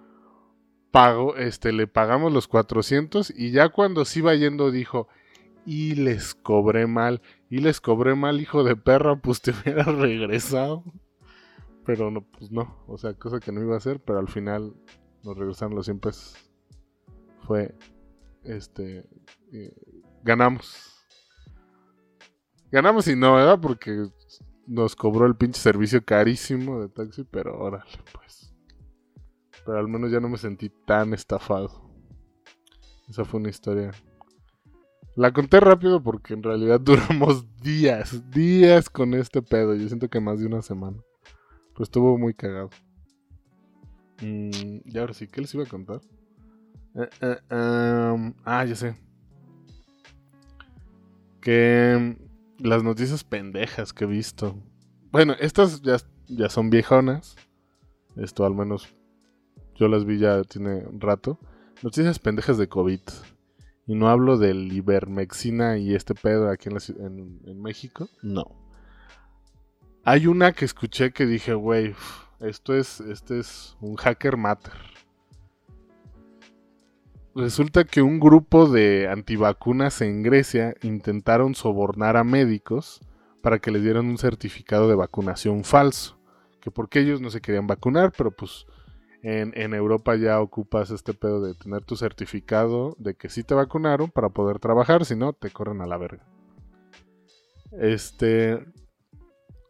pagó, 0.91 1.37
este, 1.37 1.73
le 1.73 1.87
pagamos 1.87 2.33
los 2.33 2.49
400 2.49 3.33
y 3.37 3.51
ya 3.51 3.71
cuando 3.71 4.05
se 4.05 4.21
iba 4.21 4.35
yendo 4.35 4.71
dijo, 4.71 5.09
y 5.65 5.95
les 5.95 6.35
cobré 6.35 6.87
mal, 6.87 7.23
y 7.49 7.59
les 7.59 7.81
cobré 7.81 8.15
mal, 8.15 8.41
hijo 8.41 8.65
de 8.65 8.77
perra, 8.77 9.17
pues 9.17 9.41
te 9.41 9.51
hubiera 9.63 9.85
regresado. 9.85 10.85
Pero 11.85 12.11
no, 12.11 12.23
pues 12.23 12.51
no, 12.51 12.77
o 12.87 12.97
sea, 12.97 13.15
cosa 13.15 13.41
que 13.41 13.53
no 13.53 13.61
iba 13.61 13.75
a 13.75 13.79
hacer, 13.79 14.01
pero 14.01 14.19
al 14.19 14.29
final 14.29 14.75
nos 15.25 15.37
regresaron 15.37 15.75
los 15.75 15.87
100 15.87 15.99
pesos. 16.01 16.37
Fue 17.47 17.75
este, 18.45 19.05
eh, 19.53 19.75
ganamos. 20.23 20.95
Ganamos 22.71 23.07
y 23.09 23.17
no, 23.17 23.35
¿verdad? 23.35 23.61
Porque 23.61 24.07
nos 24.67 24.97
cobró 24.97 25.27
el 25.27 25.37
pinche 25.37 25.61
servicio 25.61 26.05
carísimo 26.05 26.81
de 26.81 26.89
taxi, 26.89 27.25
pero 27.25 27.59
órale, 27.59 27.91
pues. 28.13 28.55
Pero 29.65 29.79
al 29.79 29.89
menos 29.89 30.11
ya 30.11 30.21
no 30.21 30.29
me 30.29 30.39
sentí 30.39 30.71
tan 30.87 31.13
estafado. 31.15 31.91
Esa 33.09 33.25
fue 33.25 33.41
una 33.41 33.51
historia. 33.51 33.91
La 35.15 35.33
conté 35.33 35.61
rápido 35.61 36.03
porque 36.03 36.35
en 36.35 36.43
realidad 36.43 36.81
duramos 36.83 37.47
días, 37.59 38.31
días 38.31 38.89
con 38.89 39.15
este 39.15 39.43
pedo. 39.43 39.75
Yo 39.75 39.87
siento 39.89 40.09
que 40.09 40.21
más 40.21 40.41
de 40.41 40.47
una 40.47 40.63
semana. 40.63 40.99
Estuvo 41.83 42.17
muy 42.17 42.35
cagado. 42.35 42.71
Mm, 44.21 44.81
y 44.85 44.99
ahora 44.99 45.15
sí, 45.15 45.27
¿qué 45.27 45.41
les 45.41 45.53
iba 45.55 45.65
a 45.65 45.69
contar? 45.69 46.01
Eh, 46.95 47.09
eh, 47.21 47.37
em, 47.51 48.35
ah, 48.45 48.65
ya 48.65 48.77
sé. 48.77 48.95
Que 51.41 52.17
las 52.59 52.85
noticias 52.85 53.25
pendejas 53.25 53.93
que 53.93 54.05
he 54.05 54.07
visto. 54.07 54.57
Bueno, 55.11 55.35
estas 55.41 55.83
ya, 55.83 55.97
ya 56.29 56.49
son 56.49 56.71
viejonas. 56.71 57.37
Esto 58.17 58.45
al 58.45 58.55
menos 58.55 58.89
yo 59.75 59.89
las 59.89 60.05
vi 60.05 60.19
ya 60.19 60.45
tiene 60.45 60.87
un 60.87 61.01
rato. 61.01 61.39
Noticias 61.83 62.19
pendejas 62.19 62.59
de 62.59 62.69
COVID. 62.69 63.01
Y 63.87 63.97
no 63.97 64.09
hablo 64.09 64.39
del 64.39 64.73
Ibermexina 64.73 65.79
y 65.79 65.95
este 65.95 66.15
pedo 66.15 66.49
aquí 66.49 66.69
en, 66.69 67.61
México. 67.61 68.09
No. 68.23 68.62
Hay 70.05 70.27
una 70.27 70.53
que 70.53 70.65
escuché 70.65 71.13
que 71.13 71.27
dije, 71.27 71.55
güey, 71.55 71.95
esto 72.41 72.77
es, 72.77 73.01
este 73.01 73.39
es 73.39 73.77
un 73.81 73.95
hacker 73.97 74.37
matter. 74.37 74.73
Resulta 77.35 77.85
que 77.85 78.03
un 78.03 78.19
grupo 78.19 78.69
de 78.69 79.09
antivacunas 79.09 80.03
en 80.03 80.23
Grecia 80.23 80.75
intentaron 80.83 81.55
sobornar 81.55 82.17
a 82.17 82.25
médicos 82.25 83.01
para 83.43 83.59
que 83.59 83.71
les 83.71 83.83
dieran 83.83 84.07
un 84.07 84.19
certificado 84.19 84.89
de 84.89 84.97
vacunación 84.97 85.65
falso. 85.65 86.19
Que 86.61 86.71
porque 86.71 87.01
ellos 87.01 87.21
no 87.21 87.31
se 87.31 87.41
querían 87.41 87.67
vacunar, 87.67 88.13
pero 88.17 88.33
pues 88.33 88.67
en, 89.23 89.73
Europa 89.73 90.17
ya 90.17 90.41
ocupas 90.41 90.91
este 90.91 91.15
pedo 91.15 91.41
de 91.41 91.55
tener 91.55 91.85
tu 91.85 91.97
certificado 91.97 92.97
de 92.99 93.15
que 93.15 93.29
sí 93.29 93.45
te 93.45 93.55
vacunaron 93.55 94.11
para 94.11 94.29
poder 94.31 94.59
trabajar, 94.59 95.05
si 95.05 95.15
no, 95.15 95.33
te 95.33 95.51
corren 95.51 95.81
a 95.81 95.87
la 95.87 95.97
verga. 95.97 96.25
Este. 97.71 98.65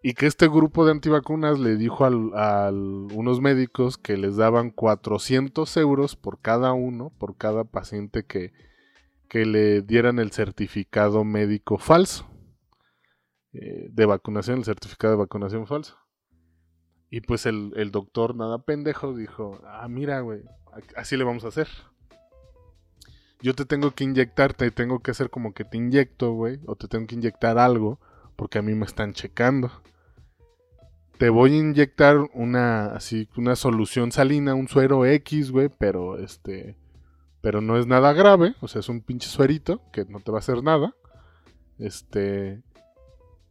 Y 0.02 0.14
que 0.14 0.26
este 0.26 0.48
grupo 0.48 0.84
de 0.84 0.92
antivacunas 0.92 1.60
le 1.60 1.76
dijo 1.76 2.04
a 2.04 2.70
unos 2.70 3.40
médicos 3.40 3.98
que 3.98 4.16
les 4.16 4.36
daban 4.36 4.70
400 4.70 5.76
euros 5.76 6.16
por 6.16 6.40
cada 6.40 6.72
uno, 6.72 7.12
por 7.18 7.36
cada 7.36 7.64
paciente 7.64 8.24
que, 8.24 8.52
que 9.28 9.46
le 9.46 9.82
dieran 9.82 10.18
el 10.18 10.32
certificado 10.32 11.24
médico 11.24 11.78
falso. 11.78 12.26
Eh, 13.54 13.88
de 13.90 14.06
vacunación, 14.06 14.58
el 14.58 14.64
certificado 14.64 15.12
de 15.12 15.18
vacunación 15.18 15.66
falso. 15.66 15.98
Y 17.10 17.20
pues 17.20 17.44
el, 17.44 17.90
doctor, 17.90 18.34
nada 18.34 18.64
pendejo, 18.64 19.14
dijo, 19.14 19.60
ah, 19.66 19.86
mira, 19.88 20.20
güey, 20.20 20.40
así 20.96 21.18
le 21.18 21.24
vamos 21.24 21.44
a 21.44 21.48
hacer. 21.48 21.68
Yo 23.42 23.54
te 23.54 23.66
tengo 23.66 23.90
que 23.90 24.04
inyectar, 24.04 24.54
te 24.54 24.70
tengo 24.70 25.00
que 25.00 25.10
hacer 25.10 25.28
como 25.28 25.52
que 25.52 25.64
te 25.64 25.76
inyecto, 25.76 26.32
güey, 26.32 26.60
o 26.66 26.76
te 26.76 26.88
tengo 26.88 27.06
que 27.06 27.16
inyectar 27.16 27.58
algo, 27.58 28.00
porque 28.42 28.58
a 28.58 28.62
mí 28.62 28.74
me 28.74 28.86
están 28.86 29.12
checando. 29.12 29.70
Te 31.16 31.30
voy 31.30 31.52
a 31.52 31.58
inyectar 31.58 32.16
una, 32.34 32.86
así, 32.86 33.28
una 33.36 33.54
solución 33.54 34.10
salina, 34.10 34.56
un 34.56 34.66
suero 34.66 35.06
X, 35.06 35.52
güey, 35.52 35.68
pero 35.68 36.18
este, 36.18 36.76
pero 37.40 37.60
no 37.60 37.78
es 37.78 37.86
nada 37.86 38.12
grave, 38.12 38.56
o 38.60 38.66
sea, 38.66 38.80
es 38.80 38.88
un 38.88 39.00
pinche 39.00 39.28
suerito 39.28 39.80
que 39.92 40.04
no 40.06 40.18
te 40.18 40.32
va 40.32 40.38
a 40.38 40.40
hacer 40.40 40.60
nada. 40.64 40.92
Este, 41.78 42.64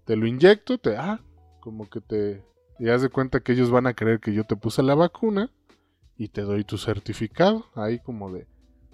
te 0.03 0.17
lo 0.17 0.27
inyecto, 0.27 0.77
te, 0.77 0.97
ah, 0.97 1.21
como 1.61 1.89
que 1.89 2.01
te, 2.01 2.43
y 2.77 2.89
haz 2.89 3.01
de 3.01 3.07
cuenta 3.07 3.39
que 3.39 3.53
ellos 3.53 3.71
van 3.71 3.87
a 3.87 3.93
creer 3.93 4.19
que 4.19 4.33
yo 4.33 4.43
te 4.43 4.57
puse 4.57 4.83
la 4.83 4.95
vacuna 4.95 5.49
y 6.17 6.27
te 6.27 6.41
doy 6.41 6.65
tu 6.65 6.77
certificado. 6.77 7.67
Ahí 7.75 7.99
como 7.99 8.29
de, 8.29 8.45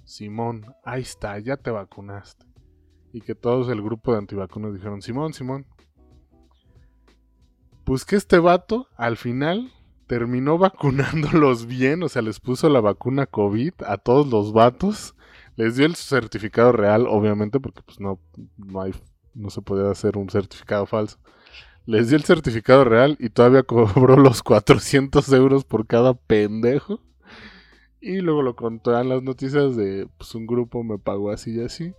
Simón, 0.03 0.63
ahí 0.85 1.01
está, 1.01 1.39
ya 1.39 1.57
te 1.57 1.71
vacunaste. 1.71 2.45
Y 3.13 3.21
que 3.21 3.33
todos 3.33 3.67
el 3.69 3.81
grupo 3.81 4.11
de 4.11 4.19
antivacunas 4.19 4.75
dijeron, 4.75 5.01
Simón, 5.01 5.33
Simón. 5.33 5.65
Pues 7.87 8.03
que 8.03 8.17
este 8.17 8.37
vato 8.37 8.89
al 8.97 9.15
final 9.15 9.71
terminó 10.07 10.57
vacunándolos 10.57 11.67
bien, 11.67 12.03
o 12.03 12.09
sea, 12.09 12.21
les 12.21 12.41
puso 12.41 12.67
la 12.67 12.81
vacuna 12.81 13.27
COVID 13.27 13.75
a 13.85 13.95
todos 13.95 14.27
los 14.27 14.51
vatos. 14.51 15.15
Les 15.55 15.77
dio 15.77 15.85
el 15.85 15.95
certificado 15.95 16.73
real, 16.73 17.07
obviamente, 17.07 17.61
porque 17.61 17.81
pues 17.83 18.01
no, 18.01 18.19
no 18.57 18.81
hay, 18.81 18.93
no 19.33 19.49
se 19.49 19.61
podía 19.61 19.89
hacer 19.89 20.17
un 20.17 20.29
certificado 20.29 20.85
falso. 20.85 21.17
Les 21.85 22.09
di 22.09 22.15
el 22.15 22.25
certificado 22.25 22.83
real 22.83 23.15
y 23.21 23.29
todavía 23.29 23.63
cobró 23.63 24.17
los 24.17 24.43
400 24.43 25.31
euros 25.31 25.63
por 25.63 25.87
cada 25.87 26.13
pendejo. 26.13 26.99
Y 28.01 28.17
luego 28.17 28.41
lo 28.41 28.57
contó 28.57 28.99
en 28.99 29.07
las 29.07 29.23
noticias 29.23 29.77
de, 29.77 30.09
pues 30.17 30.35
un 30.35 30.45
grupo 30.45 30.83
me 30.83 30.97
pagó 30.97 31.31
así 31.31 31.55
y 31.55 31.61
así. 31.61 31.93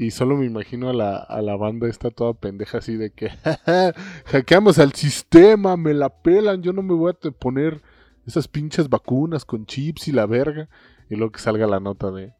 Y 0.00 0.12
solo 0.12 0.34
me 0.34 0.46
imagino 0.46 0.88
a 0.88 0.94
la, 0.94 1.18
a 1.18 1.42
la 1.42 1.56
banda 1.56 1.86
esta 1.86 2.10
toda 2.10 2.32
pendeja 2.32 2.78
así 2.78 2.96
de 2.96 3.10
que, 3.10 3.28
hackeamos 4.24 4.78
al 4.78 4.94
sistema, 4.94 5.76
me 5.76 5.92
la 5.92 6.08
pelan, 6.08 6.62
yo 6.62 6.72
no 6.72 6.80
me 6.80 6.94
voy 6.94 7.12
a 7.12 7.30
poner 7.32 7.82
esas 8.26 8.48
pinches 8.48 8.88
vacunas 8.88 9.44
con 9.44 9.66
chips 9.66 10.08
y 10.08 10.12
la 10.12 10.24
verga. 10.24 10.70
Y 11.10 11.16
luego 11.16 11.32
que 11.32 11.40
salga 11.40 11.66
la 11.66 11.80
nota 11.80 12.10
de, 12.10 12.32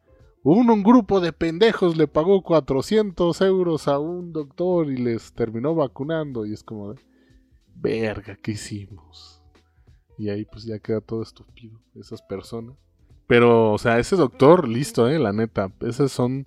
un, 0.43 0.83
grupo 0.83 1.21
de 1.21 1.35
pendejos 1.35 1.99
le 1.99 2.09
pagó 2.09 2.43
400 2.43 3.39
euros 3.43 3.89
a 3.89 3.99
un 3.99 4.33
doctor 4.33 4.91
y 4.91 4.97
les 4.97 5.35
terminó 5.35 5.75
vacunando. 5.75 6.47
Y 6.47 6.55
es 6.55 6.65
como 6.65 6.95
de, 6.95 7.01
verga, 7.75 8.39
¿qué 8.41 8.53
hicimos? 8.53 9.43
Y 10.17 10.31
ahí 10.31 10.47
pues 10.47 10.65
ya 10.65 10.79
queda 10.79 11.03
todo 11.03 11.21
estúpido, 11.21 11.79
esas 11.95 12.23
personas. 12.23 12.75
Pero, 13.27 13.75
o 13.75 13.77
sea, 13.79 13.99
ese 13.99 14.17
doctor, 14.17 14.67
listo, 14.67 15.11
eh, 15.11 15.19
la 15.19 15.35
neta. 15.35 15.71
Esas 15.83 16.11
son 16.11 16.47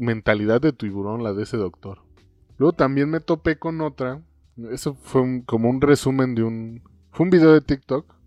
mentalidad 0.00 0.60
de 0.60 0.72
tiburón, 0.72 1.22
la 1.22 1.32
de 1.32 1.44
ese 1.44 1.56
doctor. 1.56 2.02
Luego 2.58 2.72
también 2.72 3.10
me 3.10 3.20
topé 3.20 3.58
con 3.58 3.80
otra. 3.80 4.22
Eso 4.70 4.94
fue 4.94 5.42
como 5.46 5.70
un 5.70 5.80
resumen 5.80 6.34
de 6.34 6.42
un... 6.42 6.82
Fue 7.12 7.24
un 7.24 7.30
video 7.30 7.52
de 7.52 7.60
TikTok 7.60 8.20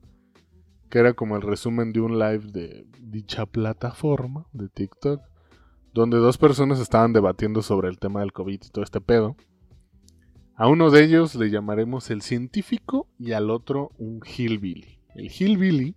que 0.94 1.00
era 1.00 1.14
como 1.14 1.36
el 1.36 1.42
resumen 1.42 1.92
de 1.92 2.02
un 2.02 2.20
live 2.20 2.52
de 2.52 2.86
dicha 3.02 3.48
plataforma 3.48 4.46
de 4.54 4.70
TikTok, 4.70 5.22
donde 5.92 6.18
dos 6.18 6.38
personas 6.38 6.80
estaban 6.80 7.14
debatiendo 7.14 7.64
sobre 7.64 7.90
el 7.90 7.98
tema 7.98 8.20
del 8.20 8.32
COVID 8.32 8.62
y 8.64 8.70
todo 8.70 8.84
este 8.84 9.02
pedo. 9.02 9.36
A 10.56 10.68
uno 10.68 10.92
de 10.92 11.04
ellos 11.04 11.34
le 11.34 11.50
llamaremos 11.50 12.12
el 12.12 12.22
científico 12.22 13.08
y 13.18 13.32
al 13.32 13.50
otro 13.50 13.90
un 13.98 14.22
hillbilly. 14.24 15.00
El 15.16 15.32
hillbilly, 15.32 15.96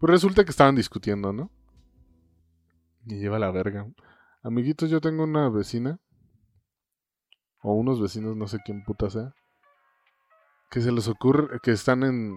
pues 0.00 0.10
resulta 0.10 0.44
que 0.44 0.50
estaban 0.50 0.74
discutiendo, 0.74 1.32
¿no? 1.32 1.52
Y 3.06 3.20
lleva 3.20 3.38
la 3.38 3.52
verga. 3.52 3.86
Amiguitos, 4.44 4.90
yo 4.90 5.00
tengo 5.00 5.24
una 5.24 5.48
vecina, 5.48 5.98
o 7.62 7.72
unos 7.72 7.98
vecinos, 7.98 8.36
no 8.36 8.46
sé 8.46 8.58
quién 8.62 8.84
puta 8.84 9.08
sea, 9.08 9.34
que 10.70 10.82
se 10.82 10.92
les 10.92 11.08
ocurre, 11.08 11.60
que 11.62 11.70
están 11.70 12.02
en, 12.02 12.34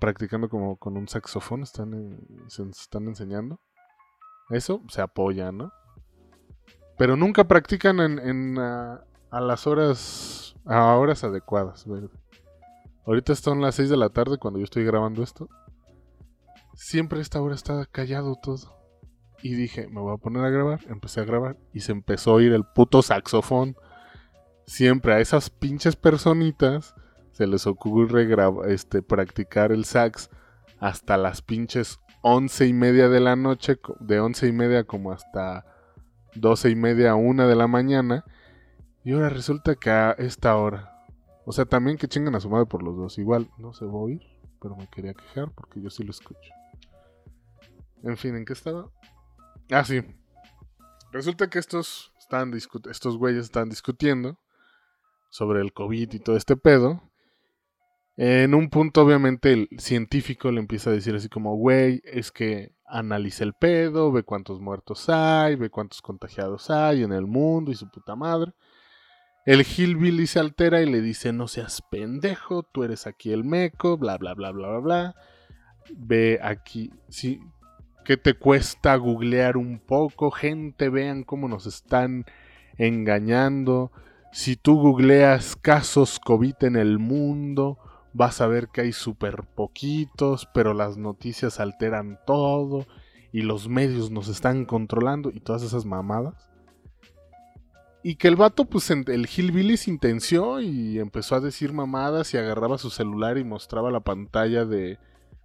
practicando 0.00 0.48
como 0.48 0.76
con 0.76 0.96
un 0.96 1.06
saxofón, 1.06 1.62
están, 1.62 2.18
se 2.48 2.64
están 2.64 3.06
enseñando. 3.06 3.60
Eso 4.50 4.82
se 4.88 5.00
apoya, 5.00 5.52
¿no? 5.52 5.70
Pero 6.98 7.16
nunca 7.16 7.44
practican 7.44 8.00
en, 8.00 8.58
a, 8.58 9.04
las 9.30 9.68
horas, 9.68 10.56
a 10.64 10.96
horas 10.96 11.22
adecuadas. 11.22 11.86
Ahorita 13.06 13.32
son 13.36 13.60
las 13.60 13.76
6 13.76 13.90
de 13.90 13.96
la 13.96 14.08
tarde 14.08 14.38
cuando 14.38 14.58
yo 14.58 14.64
estoy 14.64 14.84
grabando 14.84 15.22
esto. 15.22 15.48
Siempre 16.74 17.20
a 17.20 17.22
esta 17.22 17.40
hora 17.40 17.54
está 17.54 17.86
callado 17.86 18.34
todo. 18.42 18.83
Y 19.44 19.56
dije, 19.56 19.88
me 19.88 20.00
voy 20.00 20.14
a 20.14 20.16
poner 20.16 20.42
a 20.42 20.48
grabar. 20.48 20.80
Empecé 20.88 21.20
a 21.20 21.24
grabar 21.24 21.58
y 21.74 21.80
se 21.80 21.92
empezó 21.92 22.30
a 22.30 22.34
oír 22.36 22.54
el 22.54 22.64
puto 22.64 23.02
saxofón. 23.02 23.76
Siempre 24.66 25.12
a 25.12 25.20
esas 25.20 25.50
pinches 25.50 25.96
personitas 25.96 26.94
se 27.32 27.46
les 27.46 27.66
ocurre 27.66 28.26
este, 28.72 29.02
practicar 29.02 29.70
el 29.70 29.84
sax 29.84 30.30
hasta 30.80 31.18
las 31.18 31.42
pinches 31.42 32.00
once 32.22 32.66
y 32.66 32.72
media 32.72 33.10
de 33.10 33.20
la 33.20 33.36
noche, 33.36 33.78
de 34.00 34.18
once 34.18 34.46
y 34.46 34.52
media 34.52 34.84
como 34.84 35.12
hasta 35.12 35.66
doce 36.34 36.70
y 36.70 36.74
media, 36.74 37.14
una 37.14 37.46
de 37.46 37.54
la 37.54 37.66
mañana. 37.66 38.24
Y 39.04 39.12
ahora 39.12 39.28
resulta 39.28 39.74
que 39.74 39.90
a 39.90 40.12
esta 40.12 40.56
hora, 40.56 41.04
o 41.44 41.52
sea, 41.52 41.66
también 41.66 41.98
que 41.98 42.08
chingan 42.08 42.34
a 42.34 42.40
su 42.40 42.48
madre 42.48 42.64
por 42.64 42.82
los 42.82 42.96
dos. 42.96 43.18
Igual 43.18 43.50
no 43.58 43.74
se 43.74 43.84
va 43.84 43.92
a 43.92 43.96
oír, 43.96 44.22
pero 44.58 44.74
me 44.74 44.88
quería 44.88 45.12
quejar 45.12 45.50
porque 45.54 45.82
yo 45.82 45.90
sí 45.90 46.02
lo 46.02 46.12
escucho. 46.12 46.50
En 48.02 48.16
fin, 48.16 48.36
¿en 48.36 48.46
qué 48.46 48.54
estaba? 48.54 48.88
Ah, 49.70 49.84
sí. 49.84 50.02
Resulta 51.12 51.48
que 51.48 51.58
estos, 51.58 52.12
están 52.18 52.52
estos 52.54 53.16
güeyes 53.16 53.44
están 53.44 53.68
discutiendo 53.68 54.38
sobre 55.30 55.60
el 55.60 55.72
COVID 55.72 56.12
y 56.12 56.18
todo 56.18 56.36
este 56.36 56.56
pedo. 56.56 57.02
En 58.16 58.54
un 58.54 58.70
punto, 58.70 59.02
obviamente, 59.02 59.52
el 59.52 59.68
científico 59.78 60.50
le 60.52 60.60
empieza 60.60 60.90
a 60.90 60.92
decir 60.92 61.14
así 61.16 61.28
como, 61.28 61.56
güey, 61.56 62.00
es 62.04 62.30
que 62.30 62.72
analice 62.86 63.42
el 63.42 63.54
pedo, 63.54 64.12
ve 64.12 64.22
cuántos 64.22 64.60
muertos 64.60 65.08
hay, 65.08 65.56
ve 65.56 65.70
cuántos 65.70 66.00
contagiados 66.00 66.70
hay 66.70 67.02
en 67.02 67.12
el 67.12 67.26
mundo 67.26 67.72
y 67.72 67.74
su 67.74 67.90
puta 67.90 68.14
madre. 68.14 68.52
El 69.46 69.62
Hillbilly 69.62 70.26
se 70.26 70.38
altera 70.38 70.80
y 70.80 70.86
le 70.86 71.00
dice, 71.00 71.32
no 71.32 71.48
seas 71.48 71.82
pendejo, 71.90 72.62
tú 72.62 72.84
eres 72.84 73.06
aquí 73.06 73.32
el 73.32 73.44
meco, 73.44 73.98
bla, 73.98 74.16
bla, 74.16 74.34
bla, 74.34 74.52
bla, 74.52 74.68
bla, 74.68 74.78
bla. 74.78 75.14
Ve 75.96 76.38
aquí, 76.42 76.90
sí, 77.08 77.40
¿qué 78.04 78.16
te 78.16 78.34
cuesta 78.34 78.94
googlear 78.96 79.56
un 79.56 79.78
poco? 79.78 80.30
Gente, 80.30 80.88
vean 80.90 81.24
cómo 81.24 81.48
nos 81.48 81.66
están 81.66 82.26
engañando. 82.76 83.90
Si 84.32 84.56
tú 84.56 84.76
googleas 84.76 85.56
casos 85.56 86.20
COVID 86.20 86.54
en 86.60 86.76
el 86.76 86.98
mundo, 86.98 87.78
vas 88.12 88.40
a 88.40 88.46
ver 88.46 88.68
que 88.68 88.82
hay 88.82 88.92
súper 88.92 89.44
poquitos, 89.54 90.48
pero 90.52 90.74
las 90.74 90.96
noticias 90.96 91.60
alteran 91.60 92.18
todo 92.26 92.86
y 93.32 93.42
los 93.42 93.68
medios 93.68 94.10
nos 94.10 94.28
están 94.28 94.64
controlando 94.64 95.30
y 95.30 95.40
todas 95.40 95.62
esas 95.62 95.84
mamadas. 95.84 96.50
Y 98.02 98.16
que 98.16 98.28
el 98.28 98.36
vato, 98.36 98.66
pues 98.66 98.90
el 98.90 99.26
Hillbilly 99.26 99.78
se 99.78 99.90
intenció 99.90 100.60
y 100.60 100.98
empezó 100.98 101.36
a 101.36 101.40
decir 101.40 101.72
mamadas 101.72 102.34
y 102.34 102.36
agarraba 102.36 102.76
su 102.76 102.90
celular 102.90 103.38
y 103.38 103.44
mostraba 103.44 103.90
la 103.90 104.00
pantalla 104.00 104.66
de, 104.66 104.98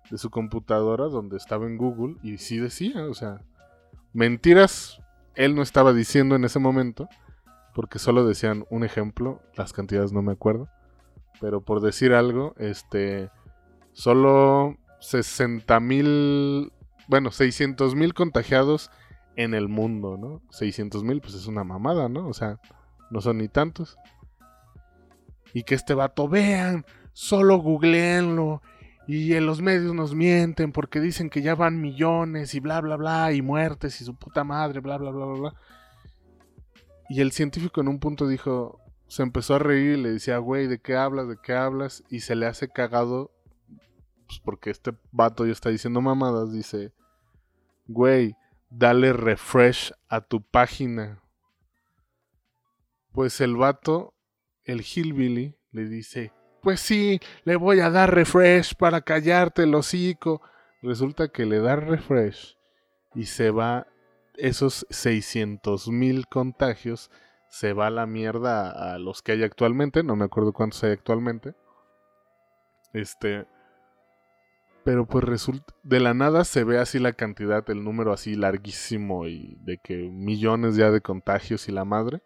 de 0.10 0.18
su 0.18 0.30
computadora 0.30 1.06
donde 1.06 1.38
estaba 1.38 1.66
en 1.68 1.78
Google 1.78 2.16
y 2.24 2.38
sí 2.38 2.58
decía, 2.58 3.06
o 3.06 3.14
sea, 3.14 3.42
mentiras 4.14 5.00
él 5.36 5.56
no 5.56 5.62
estaba 5.62 5.94
diciendo 5.94 6.36
en 6.36 6.44
ese 6.44 6.60
momento, 6.60 7.08
porque 7.74 7.98
solo 7.98 8.26
decían 8.26 8.66
un 8.70 8.84
ejemplo, 8.84 9.42
las 9.56 9.72
cantidades 9.72 10.12
no 10.12 10.22
me 10.22 10.34
acuerdo, 10.34 10.68
pero 11.40 11.62
por 11.62 11.80
decir 11.80 12.14
algo, 12.14 12.54
este, 12.58 13.30
solo 13.94 14.76
60 15.00 15.80
mil, 15.80 16.74
bueno, 17.08 17.32
600 17.32 17.96
mil 17.96 18.14
contagiados 18.14 18.92
en 19.38 19.54
el 19.54 19.70
mundo, 19.70 20.18
¿no? 20.18 20.42
600 20.50 21.06
mil, 21.06 21.22
pues 21.22 21.36
es 21.36 21.48
una 21.48 21.64
mamada, 21.64 22.10
¿no? 22.10 22.28
O 22.28 22.34
sea, 22.34 22.60
no 23.10 23.22
son 23.22 23.38
ni 23.38 23.48
tantos. 23.48 23.98
Y 25.54 25.64
que 25.64 25.76
este 25.76 25.94
vato, 25.94 26.28
vean, 26.28 26.86
solo 27.14 27.58
googleenlo. 27.58 28.62
Y 29.12 29.34
en 29.34 29.48
los 29.48 29.60
medios 29.60 29.96
nos 29.96 30.14
mienten 30.14 30.72
porque 30.72 31.00
dicen 31.00 31.32
que 31.32 31.42
ya 31.42 31.56
van 31.56 31.82
millones 31.82 32.54
y 32.54 32.60
bla, 32.60 32.80
bla, 32.80 32.96
bla, 32.96 33.34
y 33.34 33.42
muertes 33.42 34.00
y 34.02 34.06
su 34.06 34.16
puta 34.16 34.44
madre, 34.44 34.82
bla, 34.82 35.00
bla, 35.00 35.10
bla, 35.10 35.26
bla, 35.26 35.40
bla. 35.40 35.54
Y 37.10 37.20
el 37.22 37.32
científico 37.32 37.82
en 37.82 37.88
un 37.88 38.00
punto 38.00 38.28
dijo, 38.28 38.80
se 39.08 39.24
empezó 39.24 39.56
a 39.56 39.60
reír 39.60 39.98
y 39.98 40.02
le 40.04 40.12
decía, 40.12 40.38
güey, 40.38 40.68
¿de 40.68 40.80
qué 40.80 40.96
hablas? 40.96 41.28
¿De 41.28 41.38
qué 41.42 41.54
hablas? 41.54 42.04
Y 42.12 42.20
se 42.20 42.36
le 42.36 42.46
hace 42.46 42.68
cagado, 42.70 43.32
pues 44.28 44.40
porque 44.42 44.70
este 44.70 44.92
vato 45.12 45.44
ya 45.48 45.54
está 45.54 45.72
diciendo 45.72 46.02
mamadas, 46.02 46.54
dice, 46.54 46.94
güey, 47.88 48.36
dale 48.70 49.12
refresh 49.14 49.92
a 50.08 50.22
tu 50.22 50.44
página. 50.44 51.24
Pues 53.12 53.42
el 53.42 53.56
vato, 53.56 54.14
el 54.66 54.82
hillbilly, 54.82 55.58
le 55.72 55.86
dice, 55.86 56.32
pues 56.62 56.80
sí, 56.80 57.20
le 57.44 57.56
voy 57.56 57.80
a 57.80 57.90
dar 57.90 58.14
refresh 58.14 58.76
para 58.76 59.02
callarte 59.02 59.64
el 59.64 59.76
hocico. 59.76 60.42
Resulta 60.82 61.30
que 61.30 61.46
le 61.46 61.60
da 61.60 61.76
refresh 61.76 62.58
y 63.16 63.26
se 63.26 63.52
va 63.52 63.88
esos 64.36 64.86
600 64.90 65.90
mil 65.90 66.28
contagios, 66.28 67.12
se 67.50 67.74
va 67.74 67.90
la 67.90 68.06
mierda 68.06 68.94
a 68.94 68.98
los 69.00 69.22
que 69.22 69.34
hay 69.34 69.44
actualmente, 69.44 70.04
no 70.04 70.16
me 70.16 70.26
acuerdo 70.26 70.54
cuántos 70.54 70.84
hay 70.84 70.92
actualmente. 70.92 71.56
Este, 72.94 73.46
pero 74.84 75.06
pues 75.06 75.24
resulta, 75.24 75.74
de 75.84 76.00
la 76.00 76.14
nada 76.14 76.46
se 76.46 76.64
ve 76.64 76.80
así 76.80 77.00
la 77.00 77.14
cantidad, 77.14 77.70
el 77.70 77.84
número 77.84 78.14
así 78.14 78.36
larguísimo 78.36 79.28
y 79.28 79.58
de 79.62 79.78
que 79.78 79.96
millones 80.10 80.76
ya 80.76 80.90
de 80.92 81.02
contagios 81.02 81.68
y 81.68 81.72
la 81.72 81.86
madre. 81.86 82.22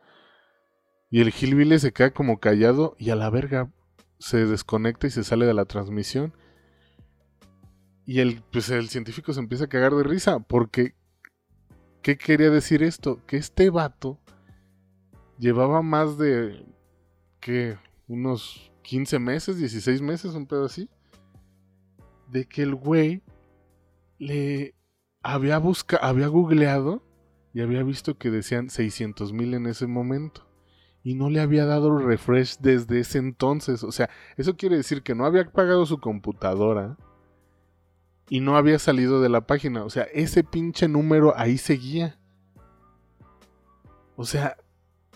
Y 1.10 1.22
el 1.22 1.34
Hillbilly 1.34 1.80
se 1.80 1.94
queda 1.94 2.12
como 2.12 2.40
callado 2.40 2.96
y 2.98 3.10
a 3.10 3.16
la 3.16 3.30
verga 3.30 3.70
se 4.24 4.46
desconecta 4.46 5.06
y 5.06 5.10
se 5.10 5.26
sale 5.26 5.46
de 5.46 5.54
la 5.54 5.66
transmisión. 5.66 6.34
Y 8.06 8.22
el, 8.22 8.42
pues 8.54 8.70
el 8.70 8.88
científico 8.88 9.34
se 9.34 9.42
empieza 9.42 9.66
a 9.66 9.68
cagar 9.70 9.94
de 9.94 10.04
risa 10.04 10.40
porque 10.40 10.96
¿qué 12.02 12.18
quería 12.18 12.50
decir 12.50 12.84
esto? 12.84 13.22
Que 13.28 13.36
este 13.36 13.70
vato 13.70 14.22
llevaba 15.40 15.82
más 15.82 16.18
de, 16.18 16.66
¿qué? 17.42 17.78
Unos 18.08 18.72
15 18.84 19.20
meses, 19.20 19.58
16 19.58 20.02
meses, 20.02 20.36
un 20.36 20.48
pedo 20.48 20.66
así 20.66 20.90
de 22.30 22.46
que 22.46 22.62
el 22.62 22.76
güey 22.76 23.24
le 24.20 24.74
había 25.22 25.58
buscado, 25.58 26.02
había 26.02 26.28
googleado 26.28 27.04
y 27.54 27.60
había 27.60 27.84
visto 27.84 28.18
que 28.18 28.32
decían 28.32 28.70
600 28.70 29.34
mil 29.34 29.54
en 29.54 29.68
ese 29.68 29.86
momento. 29.86 30.43
Y 31.04 31.16
no 31.16 31.30
le 31.30 31.42
había 31.42 31.66
dado 31.66 31.98
refresh 31.98 32.58
desde 32.60 33.02
ese 33.02 33.18
entonces. 33.18 33.84
O 33.84 33.92
sea, 33.92 34.10
eso 34.38 34.56
quiere 34.56 34.78
decir 34.78 35.04
que 35.04 35.16
no 35.16 35.26
había 35.26 35.52
pagado 35.52 35.86
su 35.86 36.00
computadora 36.00 36.98
y 38.30 38.40
no 38.40 38.56
había 38.56 38.80
salido 38.80 39.22
de 39.22 39.30
la 39.30 39.46
página. 39.46 39.84
O 39.84 39.90
sea, 39.90 40.04
ese 40.14 40.44
pinche 40.44 40.88
número 40.88 41.34
ahí 41.36 41.58
seguía. 41.58 42.18
O 44.16 44.26
sea, 44.26 44.56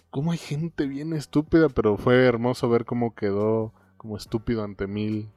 cómo 0.09 0.31
hay 0.31 0.37
gente 0.37 0.87
bien 0.87 1.13
estúpida, 1.13 1.69
pero 1.69 1.97
fue 1.97 2.25
hermoso 2.25 2.69
ver 2.69 2.83
cómo 2.85 3.15
quedó 3.15 3.73
como 3.95 4.17
estúpido 4.17 4.63
ante 4.63 4.87
mil 4.87 5.31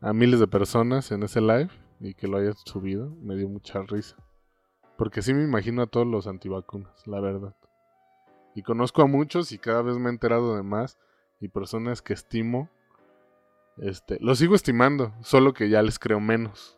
a 0.00 0.12
miles 0.12 0.38
de 0.40 0.46
personas 0.46 1.10
en 1.10 1.24
ese 1.24 1.40
live 1.40 1.70
y 2.00 2.14
que 2.14 2.28
lo 2.28 2.36
hayas 2.36 2.60
subido, 2.64 3.10
me 3.20 3.34
dio 3.34 3.48
mucha 3.48 3.82
risa. 3.82 4.16
Porque 4.96 5.22
sí 5.22 5.34
me 5.34 5.42
imagino 5.42 5.82
a 5.82 5.86
todos 5.86 6.06
los 6.06 6.26
antivacunas, 6.26 7.06
la 7.06 7.20
verdad. 7.20 7.54
Y 8.58 8.62
conozco 8.64 9.02
a 9.02 9.06
muchos 9.06 9.52
y 9.52 9.58
cada 9.58 9.82
vez 9.82 9.98
me 9.98 10.08
he 10.08 10.12
enterado 10.12 10.56
de 10.56 10.64
más 10.64 10.98
y 11.38 11.46
personas 11.46 12.02
que 12.02 12.12
estimo. 12.12 12.68
Este, 13.76 14.18
los 14.20 14.40
sigo 14.40 14.56
estimando, 14.56 15.14
solo 15.22 15.54
que 15.54 15.68
ya 15.68 15.80
les 15.80 16.00
creo 16.00 16.18
menos. 16.18 16.76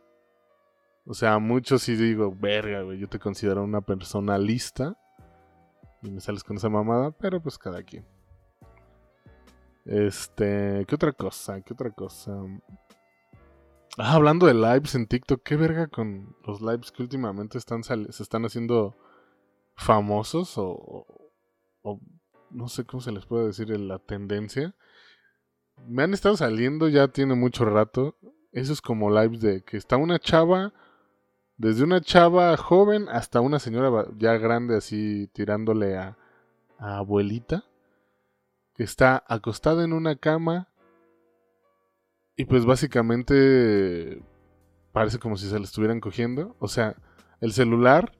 O 1.06 1.14
sea, 1.14 1.32
a 1.32 1.38
muchos 1.38 1.80
sí 1.80 1.96
digo, 1.96 2.36
verga, 2.38 2.82
güey, 2.82 2.98
yo 2.98 3.08
te 3.08 3.18
considero 3.18 3.64
una 3.64 3.80
persona 3.80 4.36
lista. 4.36 4.94
Y 6.02 6.10
me 6.10 6.20
sales 6.20 6.44
con 6.44 6.58
esa 6.58 6.68
mamada, 6.68 7.12
pero 7.12 7.40
pues 7.42 7.56
cada 7.56 7.82
quien. 7.82 8.06
Este, 9.86 10.84
¿qué 10.86 10.94
otra 10.94 11.14
cosa? 11.14 11.62
¿Qué 11.62 11.72
otra 11.72 11.90
cosa? 11.92 12.42
Ah, 13.96 14.16
hablando 14.16 14.46
de 14.46 14.52
lives 14.52 14.94
en 14.94 15.06
TikTok, 15.06 15.42
qué 15.42 15.56
verga 15.56 15.86
con 15.86 16.36
los 16.46 16.60
lives 16.60 16.92
que 16.92 17.02
últimamente 17.02 17.56
están 17.56 17.82
se 17.84 18.22
están 18.22 18.44
haciendo 18.44 18.98
famosos 19.76 20.58
o, 20.58 21.06
o, 21.82 22.00
no 22.50 22.68
sé 22.68 22.84
cómo 22.84 23.00
se 23.00 23.12
les 23.12 23.26
puede 23.26 23.46
decir 23.46 23.70
la 23.70 23.98
tendencia. 23.98 24.74
Me 25.86 26.02
han 26.02 26.12
estado 26.12 26.36
saliendo 26.36 26.88
ya 26.88 27.08
tiene 27.08 27.34
mucho 27.34 27.64
rato. 27.64 28.16
Eso 28.52 28.72
es 28.72 28.80
como 28.80 29.10
lives 29.10 29.40
de 29.40 29.62
que 29.62 29.76
está 29.76 29.96
una 29.96 30.18
chava, 30.18 30.72
desde 31.56 31.84
una 31.84 32.00
chava 32.00 32.56
joven 32.56 33.08
hasta 33.08 33.40
una 33.40 33.58
señora 33.58 34.06
ya 34.18 34.36
grande 34.36 34.76
así 34.76 35.28
tirándole 35.28 35.96
a, 35.96 36.18
a 36.78 36.98
abuelita, 36.98 37.64
que 38.74 38.82
está 38.82 39.22
acostada 39.28 39.84
en 39.84 39.92
una 39.92 40.16
cama 40.16 40.70
y 42.40 42.46
pues 42.46 42.64
básicamente 42.64 44.22
parece 44.92 45.18
como 45.18 45.36
si 45.36 45.46
se 45.48 45.58
le 45.58 45.64
estuvieran 45.64 46.00
cogiendo. 46.00 46.56
O 46.58 46.68
sea, 46.68 46.96
el 47.40 47.52
celular, 47.52 48.12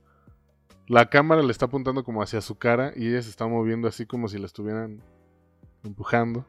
la 0.90 1.09
cámara 1.09 1.40
le 1.44 1.53
está 1.53 1.66
apuntando 1.66 2.03
como 2.03 2.20
hacia 2.20 2.40
su 2.40 2.59
cara 2.59 2.92
y 2.96 3.07
ella 3.07 3.22
se 3.22 3.31
está 3.31 3.46
moviendo 3.46 3.87
así 3.87 4.07
como 4.07 4.26
si 4.26 4.38
la 4.38 4.46
estuvieran 4.46 5.00
empujando. 5.85 6.44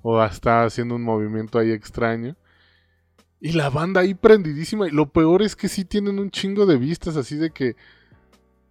O 0.00 0.22
está 0.22 0.62
haciendo 0.62 0.94
un 0.94 1.02
movimiento 1.02 1.58
ahí 1.58 1.72
extraño. 1.72 2.36
Y 3.40 3.50
la 3.50 3.68
banda 3.68 4.02
ahí 4.02 4.14
prendidísima. 4.14 4.86
Y 4.86 4.92
lo 4.92 5.10
peor 5.10 5.42
es 5.42 5.56
que 5.56 5.66
sí 5.66 5.84
tienen 5.84 6.20
un 6.20 6.30
chingo 6.30 6.66
de 6.66 6.76
vistas 6.76 7.16
así 7.16 7.34
de 7.34 7.50
que 7.50 7.74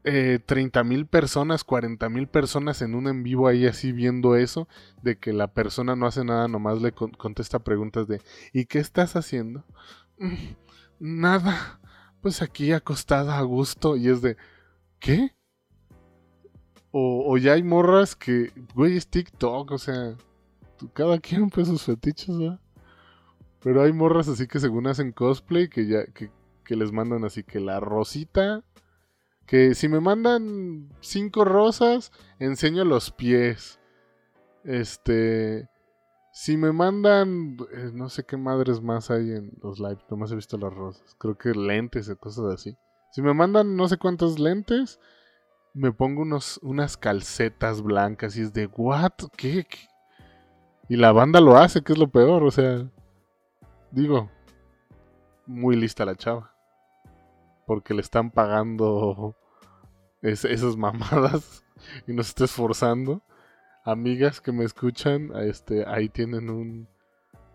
eh, 0.06 0.39
30 0.45 0.86
mil 0.86 1.06
personas, 1.06 1.65
40 1.65 2.08
mil 2.08 2.28
personas 2.28 2.82
en 2.82 2.95
un 2.95 3.10
en 3.10 3.23
vivo 3.23 3.49
ahí 3.49 3.67
así 3.67 3.91
viendo 3.91 4.38
eso, 4.38 4.69
de 5.02 5.17
que 5.17 5.34
la 5.34 5.54
persona 5.54 5.97
no 5.97 6.08
hace 6.08 6.23
nada, 6.23 6.47
nomás 6.47 6.82
le 6.82 6.93
contesta 6.93 7.60
preguntas 7.60 8.08
de 8.08 8.21
¿y 8.54 8.67
qué 8.67 8.80
estás 8.80 9.17
haciendo? 9.17 9.65
Mm, 10.17 10.54
nada, 10.99 11.78
pues 12.21 12.41
aquí 12.41 12.71
acostada 12.71 13.38
a 13.38 13.41
gusto 13.41 13.97
y 13.97 14.10
es 14.10 14.21
de 14.21 14.38
¿qué? 14.99 15.36
O, 16.91 17.38
ya 17.38 17.53
hay 17.53 17.62
morras 17.62 18.15
que, 18.15 18.51
güey, 18.73 18.97
es 18.97 19.08
TikTok, 19.08 19.71
o 19.71 19.77
sea, 19.77 20.15
cada 20.93 21.19
quien 21.19 21.49
pues 21.49 21.67
sus 21.67 21.84
fetiches, 21.84 22.36
¿verdad? 22.38 22.60
Pero 23.62 23.84
hay 23.84 23.93
morras 23.93 24.27
así 24.27 24.47
que 24.47 24.60
según 24.60 24.88
hacen 24.88 25.12
cosplay, 25.12 25.69
que 25.69 25.86
ya, 25.86 26.05
que, 26.08 26.32
que 26.63 26.75
les 26.75 26.91
mandan 26.91 27.25
así 27.25 27.43
que 27.43 27.60
la 27.60 27.79
rosita 27.79 28.63
que 29.49 29.73
si 29.73 29.88
me 29.88 29.99
mandan 29.99 30.89
cinco 30.99 31.43
rosas, 31.43 32.12
enseño 32.38 32.86
los 32.86 33.10
pies. 33.10 33.79
Este. 34.63 35.67
Si 36.31 36.57
me 36.57 36.71
mandan. 36.71 37.57
Eh, 37.73 37.91
no 37.93 38.09
sé 38.09 38.23
qué 38.25 38.37
madres 38.37 38.81
más 38.81 39.09
hay 39.11 39.31
en 39.31 39.51
los 39.61 39.79
live. 39.79 39.99
Nomás 40.09 40.31
he 40.31 40.35
visto 40.35 40.57
las 40.57 40.73
rosas. 40.73 41.15
Creo 41.19 41.37
que 41.37 41.51
lentes 41.51 42.09
y 42.09 42.15
cosas 42.15 42.53
así. 42.53 42.77
Si 43.11 43.21
me 43.21 43.33
mandan 43.33 43.75
no 43.75 43.87
sé 43.87 43.97
cuántos 43.97 44.39
lentes. 44.39 44.99
Me 45.73 45.91
pongo 45.91 46.23
unos, 46.23 46.59
unas 46.63 46.97
calcetas 46.97 47.81
blancas. 47.81 48.37
Y 48.37 48.41
es 48.41 48.53
de, 48.53 48.67
¿what? 48.67 49.13
¿Qué? 49.37 49.65
Y 50.87 50.97
la 50.97 51.11
banda 51.11 51.39
lo 51.39 51.57
hace, 51.57 51.81
que 51.81 51.93
es 51.93 51.99
lo 51.99 52.09
peor. 52.09 52.43
O 52.43 52.51
sea. 52.51 52.89
Digo. 53.91 54.29
Muy 55.45 55.75
lista 55.75 56.05
la 56.05 56.15
chava 56.15 56.53
porque 57.69 57.93
le 57.93 58.01
están 58.01 58.31
pagando 58.31 59.35
esas 60.23 60.75
mamadas 60.75 61.63
y 62.07 62.13
no 62.13 62.23
se 62.23 62.29
está 62.29 62.45
esforzando. 62.45 63.21
Amigas 63.91 64.39
que 64.39 64.52
me 64.52 64.65
escuchan, 64.65 65.32
este, 65.36 65.84
ahí 65.88 66.10
tienen 66.10 66.49
un, 66.49 66.88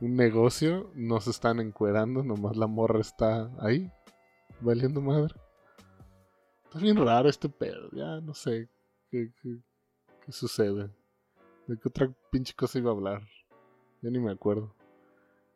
un 0.01 0.17
negocio, 0.17 0.91
no 0.95 1.21
se 1.21 1.31
están 1.31 1.61
encuerando, 1.61 2.25
nomás 2.25 2.57
la 2.57 2.67
morra 2.67 3.01
está 3.01 3.51
ahí, 3.61 3.89
valiendo 4.61 5.01
madre. 5.01 5.35
Está 6.65 6.81
bien 6.81 6.97
raro 6.97 7.29
este 7.29 7.49
pedo, 7.49 7.89
ya 7.93 8.21
no 8.21 8.35
sé 8.35 8.69
qué, 9.11 9.31
qué 10.25 10.33
sucede. 10.33 10.91
¿De 11.69 11.79
qué 11.79 11.89
otra 11.89 12.13
pinche 12.33 12.53
cosa 12.55 12.79
iba 12.79 12.91
a 12.91 12.95
hablar? 12.95 13.23
Ya 14.03 14.11
ni 14.11 14.19
me 14.19 14.33
acuerdo. 14.33 14.75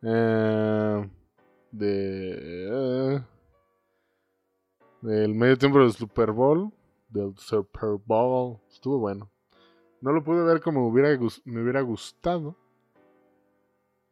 Eh, 0.03 1.11
de. 1.73 3.17
Eh, 3.17 3.23
del 5.03 5.35
medio 5.35 5.59
tiempo 5.59 5.81
del 5.81 5.93
Super 5.93 6.31
Bowl. 6.31 6.73
Del 7.09 7.37
Super 7.37 7.99
Bowl. 8.07 8.61
Estuvo 8.71 8.99
bueno. 8.99 9.31
No 10.01 10.13
lo 10.13 10.23
pude 10.23 10.43
ver 10.45 10.61
como 10.61 10.91
me 10.91 11.63
hubiera 11.63 11.81
gustado. 11.81 12.57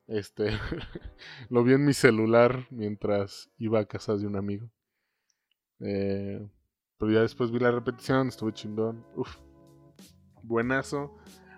Este. 0.07 0.51
lo 1.49 1.64
vi 1.64 1.75
en 1.75 1.85
mi 1.85 1.92
celular 1.92 2.66
mientras 2.70 3.51
iba 3.59 3.81
a 3.81 3.87
casa 3.87 4.16
de 4.16 4.27
un 4.27 4.37
amigo. 4.37 4.70
Eh, 5.81 6.49
pero 6.99 7.12
ya 7.12 7.20
después 7.20 7.51
vi 7.51 7.59
la 7.59 7.70
repetición. 7.70 8.29
Estuvo 8.29 8.51
chingón. 8.51 9.05
Uf. 9.14 9.37
Buenazo. 10.42 11.14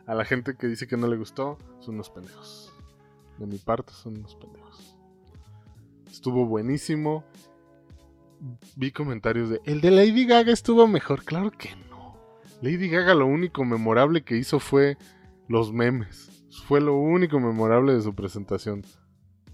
A 0.07 0.15
la 0.15 0.25
gente 0.25 0.57
que 0.57 0.67
dice 0.67 0.87
que 0.87 0.97
no 0.97 1.07
le 1.07 1.17
gustó, 1.17 1.59
son 1.81 1.97
unos 1.97 2.09
pendejos. 2.09 2.73
De 3.37 3.47
mi 3.47 3.59
parte, 3.59 3.93
son 3.93 4.17
unos 4.17 4.35
pendejos. 4.37 4.97
Estuvo 6.11 6.47
buenísimo. 6.47 7.25
Vi 8.77 8.91
comentarios 8.91 9.51
de, 9.51 9.61
el 9.65 9.81
de 9.81 9.91
Lady 9.91 10.25
Gaga 10.25 10.53
estuvo 10.53 10.87
mejor. 10.87 11.25
Claro 11.25 11.51
que 11.51 11.77
no. 11.77 11.88
Lady 12.61 12.89
Gaga 12.89 13.15
lo 13.15 13.27
único 13.27 13.65
memorable 13.65 14.23
que 14.23 14.37
hizo 14.37 14.59
fue 14.59 14.97
los 15.49 15.73
memes. 15.73 16.31
Fue 16.67 16.81
lo 16.81 16.97
único 16.97 17.39
memorable 17.39 17.95
de 17.95 18.03
su 18.03 18.15
presentación. 18.15 18.83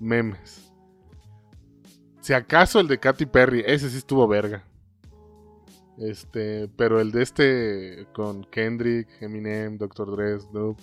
Memes. 0.00 0.72
Si 2.20 2.32
acaso 2.32 2.80
el 2.80 2.88
de 2.88 2.98
Katy 2.98 3.26
Perry, 3.26 3.62
ese 3.66 3.90
sí 3.90 3.98
estuvo 3.98 4.26
verga. 4.26 4.64
Este, 5.98 6.68
pero 6.76 7.00
el 7.00 7.12
de 7.12 7.22
este 7.22 8.06
con 8.12 8.44
Kendrick, 8.44 9.08
Eminem, 9.20 9.76
Dr. 9.76 10.10
Dre, 10.10 10.40
Snoop, 10.40 10.78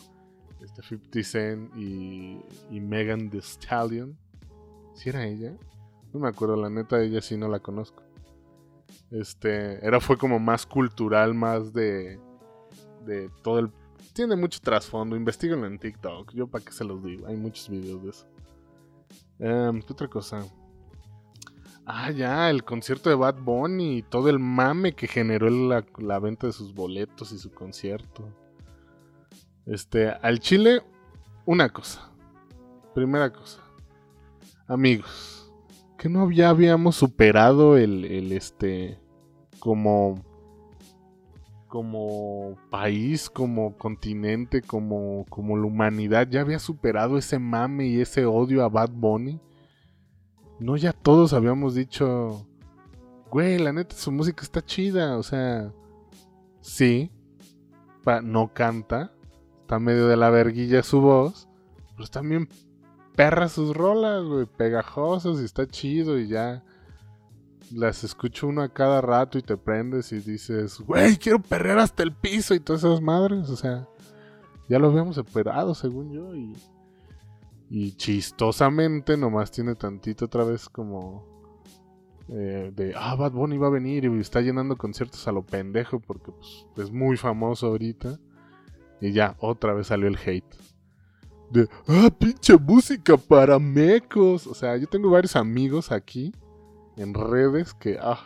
este 0.64 0.84
50 0.84 1.24
Cent 1.24 1.76
y, 1.76 2.40
y 2.70 2.80
Megan 2.80 3.30
Thee 3.30 3.42
Stallion. 3.42 4.18
¿Si 4.94 5.10
era 5.10 5.26
ella? 5.26 5.54
No 6.14 6.20
me 6.20 6.30
acuerdo, 6.30 6.56
la 6.56 6.70
neta, 6.70 7.02
ella 7.02 7.22
sí 7.22 7.36
no 7.38 7.48
la 7.48 7.60
conozco. 7.60 8.04
Este, 9.12 9.86
era 9.86 10.00
fue 10.00 10.17
como 10.17 10.39
más 10.39 10.65
cultural, 10.65 11.34
más 11.34 11.74
de 11.74 12.19
de 13.06 13.30
todo 13.41 13.60
el 13.60 13.71
tiene 14.13 14.36
mucho 14.36 14.60
trasfondo, 14.62 15.15
investiguenlo 15.15 15.67
en 15.67 15.80
TikTok. 15.80 16.34
Yo 16.34 16.47
para 16.47 16.65
qué 16.65 16.71
se 16.71 16.84
los 16.84 17.04
digo, 17.04 17.28
hay 17.28 17.38
muchos 17.38 17.69
videos 17.69 18.04
de 18.04 18.10
eso. 18.10 18.28
Em, 19.39 19.82
¿Qué 19.82 19.93
otra 19.93 20.08
cosa? 20.08 20.45
Ah, 21.86 22.12
ya, 22.12 22.50
el 22.50 22.63
concierto 22.63 23.10
de 23.10 23.15
Bad 23.15 23.41
Bunny 23.41 23.97
y 23.97 24.04
todo 24.04 24.30
el 24.30 24.38
mame 24.38 24.93
que 24.93 25.08
generó 25.08 25.50
la, 25.50 25.86
la, 25.97 26.19
venta 26.19 26.47
de 26.47 26.54
sus 26.54 26.74
boletos 26.74 27.32
y 27.32 27.39
su 27.39 27.52
concierto. 27.52 28.28
Este, 29.65 30.10
al 30.10 30.39
Chile, 30.39 30.82
una 31.45 31.69
cosa. 31.69 32.12
Primera 32.93 33.32
cosa. 33.32 33.62
Amigos, 34.67 35.40
que 36.02 36.10
no 36.10 36.32
ya 36.32 36.50
habíamos 36.50 36.96
superado 36.96 37.78
el, 37.78 38.06
el 38.06 38.32
este, 38.32 38.98
como, 39.60 40.16
como 41.68 42.58
país, 42.72 43.30
como 43.30 43.78
continente, 43.78 44.64
como, 44.64 45.28
como 45.30 45.58
la 45.58 45.68
humanidad, 45.68 46.28
ya 46.28 46.42
había 46.42 46.58
superado 46.58 47.20
ese 47.20 47.38
mame 47.38 47.86
y 47.86 48.02
ese 48.02 48.26
odio 48.26 48.64
a 48.64 48.70
Bad 48.70 48.90
Bunny. 48.94 49.40
No 50.60 50.76
ya 50.76 50.92
todos 50.92 51.34
habíamos 51.34 51.76
dicho, 51.76 52.48
güey, 53.30 53.60
la 53.60 53.72
neta 53.72 53.96
su 53.96 54.12
música 54.12 54.42
está 54.42 54.66
chida, 54.66 55.20
o 55.20 55.24
sea, 55.24 55.72
sí, 56.62 57.12
no 58.24 58.52
canta, 58.56 59.14
está 59.60 59.78
medio 59.78 60.08
de 60.08 60.18
la 60.18 60.32
verguilla 60.32 60.82
su 60.82 61.00
voz, 61.00 61.48
pero 61.96 62.08
también 62.08 62.50
perra 63.15 63.50
sus 63.50 63.76
rolas, 63.76 64.24
güey, 64.24 64.45
pegajosos 64.45 65.41
y 65.41 65.45
está 65.45 65.67
chido 65.67 66.19
y 66.19 66.28
ya 66.28 66.63
las 67.74 68.04
escucho 68.04 68.47
uno 68.47 68.62
a 68.62 68.69
cada 68.69 69.02
rato 69.02 69.38
y 69.38 69.41
te 69.41 69.58
prendes 69.58 70.12
y 70.12 70.19
dices, 70.19 70.80
güey, 70.80 71.17
quiero 71.17 71.39
perrear 71.39 71.80
hasta 71.80 72.04
el 72.04 72.13
piso 72.13 72.54
y 72.54 72.60
todas 72.60 72.84
esas 72.84 73.02
madres, 73.02 73.50
o 73.50 73.56
sea, 73.56 73.88
ya 74.67 74.80
lo 74.80 74.88
habíamos 74.88 75.15
superado 75.15 75.74
según 75.76 76.12
yo 76.12 76.36
y 76.36 76.54
y 77.74 77.93
chistosamente 77.93 79.15
nomás 79.15 79.50
tiene 79.50 79.76
tantito 79.76 80.26
otra 80.26 80.43
vez 80.43 80.67
como... 80.67 81.26
Eh, 82.28 82.71
de, 82.76 82.93
ah, 82.97 83.15
Bad 83.15 83.32
Bunny 83.32 83.58
va 83.58 83.67
a 83.67 83.71
venir 83.71 84.04
y 84.04 84.19
está 84.19 84.41
llenando 84.41 84.76
conciertos 84.76 85.26
a 85.30 85.32
lo 85.32 85.45
pendejo 85.45 86.02
porque 86.02 86.34
pues, 86.34 86.67
es 86.76 86.91
muy 86.91 87.15
famoso 87.15 87.67
ahorita. 87.67 88.19
Y 89.00 89.13
ya, 89.13 89.38
otra 89.39 89.74
vez 89.74 89.88
salió 89.88 90.10
el 90.10 90.17
hate. 90.17 90.54
De, 91.52 91.68
ah, 91.88 92.10
pinche 92.18 92.58
música 92.58 93.18
para 93.18 93.60
mecos. 93.60 94.48
O 94.48 94.54
sea, 94.54 94.78
yo 94.78 94.88
tengo 94.88 95.10
varios 95.10 95.36
amigos 95.36 95.92
aquí 95.92 96.34
en 96.98 97.14
redes 97.14 97.74
que, 97.74 97.98
ah, 98.02 98.24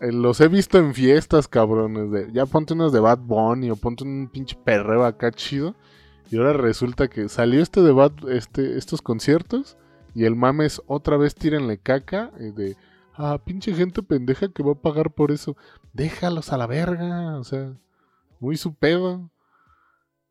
eh, 0.00 0.12
los 0.12 0.40
he 0.40 0.48
visto 0.48 0.78
en 0.78 0.94
fiestas, 0.94 1.48
cabrones. 1.48 2.10
De, 2.10 2.32
ya 2.32 2.46
ponte 2.46 2.74
unas 2.74 2.92
de 2.92 3.00
Bad 3.00 3.18
Bunny 3.18 3.70
o 3.70 3.76
ponte 3.76 4.04
un 4.04 4.28
pinche 4.32 4.56
perreo 4.64 5.04
acá 5.04 5.30
chido. 5.30 5.74
Y 6.30 6.38
ahora 6.38 6.52
resulta 6.54 7.08
que 7.08 7.28
salió 7.28 7.62
este 7.62 7.82
debate, 7.82 8.36
este, 8.36 8.76
estos 8.78 9.00
conciertos, 9.00 9.76
y 10.14 10.24
el 10.24 10.34
mames 10.34 10.82
otra 10.86 11.16
vez 11.16 11.34
tírenle 11.34 11.78
caca 11.78 12.32
eh, 12.38 12.52
de, 12.54 12.76
ah, 13.14 13.38
pinche 13.44 13.72
gente 13.74 14.02
pendeja 14.02 14.48
que 14.48 14.62
va 14.62 14.72
a 14.72 14.80
pagar 14.80 15.12
por 15.12 15.30
eso. 15.30 15.56
Déjalos 15.92 16.52
a 16.52 16.56
la 16.56 16.66
verga, 16.66 17.38
o 17.38 17.44
sea, 17.44 17.74
muy 18.40 18.56
su 18.56 18.74
pedo. 18.74 19.30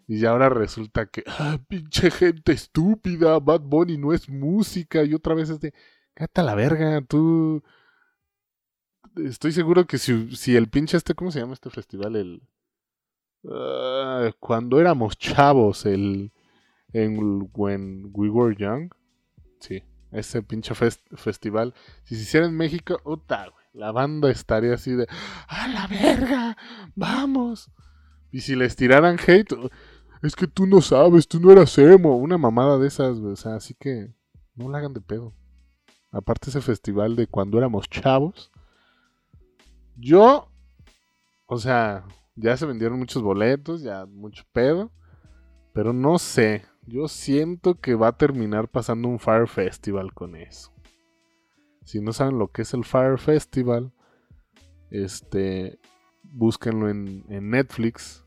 Y 0.07 0.25
ahora 0.25 0.49
resulta 0.49 1.07
que, 1.07 1.23
ah, 1.27 1.59
pinche 1.67 2.11
gente 2.11 2.51
estúpida, 2.51 3.39
Bad 3.39 3.61
Bunny 3.61 3.97
no 3.97 4.13
es 4.13 4.29
música. 4.29 5.03
Y 5.03 5.13
otra 5.13 5.33
vez 5.33 5.49
es 5.49 5.59
de, 5.59 5.73
cállate 6.13 6.43
la 6.43 6.55
verga, 6.55 7.01
tú. 7.01 7.63
Estoy 9.15 9.51
seguro 9.51 9.85
que 9.87 9.97
si, 9.97 10.35
si 10.35 10.55
el 10.55 10.69
pinche 10.69 10.97
este, 10.97 11.15
¿cómo 11.15 11.31
se 11.31 11.39
llama 11.39 11.53
este 11.53 11.69
festival? 11.69 12.15
El, 12.15 12.41
Ah, 13.51 14.31
cuando 14.39 14.79
éramos 14.79 15.17
chavos, 15.17 15.85
el. 15.85 16.31
En 16.93 17.49
When 17.53 18.11
We 18.13 18.29
Were 18.29 18.55
Young. 18.55 18.89
Sí, 19.59 19.83
ese 20.11 20.41
pinche 20.41 20.73
festival. 20.73 21.73
Si 22.03 22.15
se 22.15 22.21
hiciera 22.21 22.45
en 22.45 22.55
México, 22.55 22.99
puta, 23.03 23.51
La 23.73 23.91
banda 23.91 24.31
estaría 24.31 24.75
así 24.75 24.91
de. 24.93 25.07
¡A 25.47 25.67
la 25.67 25.87
verga! 25.87 26.57
¡Vamos! 26.95 27.69
Y 28.31 28.41
si 28.41 28.55
les 28.55 28.75
tiraran 28.75 29.17
hate, 29.19 29.53
es 30.27 30.35
que 30.35 30.47
tú 30.47 30.65
no 30.65 30.81
sabes, 30.81 31.27
tú 31.27 31.39
no 31.39 31.51
eras 31.51 31.77
emo. 31.77 32.17
Una 32.17 32.37
mamada 32.37 32.77
de 32.77 32.87
esas, 32.87 33.17
O 33.17 33.35
sea, 33.35 33.55
así 33.55 33.73
que 33.73 34.13
no 34.55 34.69
la 34.69 34.79
hagan 34.79 34.93
de 34.93 35.01
pedo. 35.01 35.33
Aparte 36.11 36.49
ese 36.49 36.61
festival 36.61 37.15
de 37.15 37.27
cuando 37.27 37.57
éramos 37.57 37.89
chavos. 37.89 38.51
Yo, 39.97 40.49
o 41.45 41.57
sea, 41.57 42.05
ya 42.35 42.55
se 42.57 42.65
vendieron 42.65 42.99
muchos 42.99 43.21
boletos, 43.21 43.81
ya 43.81 44.05
mucho 44.05 44.43
pedo. 44.51 44.91
Pero 45.73 45.91
no 45.91 46.17
sé, 46.19 46.63
yo 46.85 47.07
siento 47.07 47.75
que 47.75 47.95
va 47.95 48.09
a 48.09 48.17
terminar 48.17 48.69
pasando 48.69 49.09
un 49.09 49.19
Fire 49.19 49.47
Festival 49.47 50.13
con 50.13 50.35
eso. 50.35 50.71
Si 51.83 51.99
no 51.99 52.13
saben 52.13 52.39
lo 52.39 52.47
que 52.47 52.61
es 52.61 52.73
el 52.73 52.85
Fire 52.85 53.19
Festival, 53.19 53.91
este, 54.89 55.79
búsquenlo 56.23 56.89
en, 56.89 57.25
en 57.29 57.49
Netflix, 57.49 58.25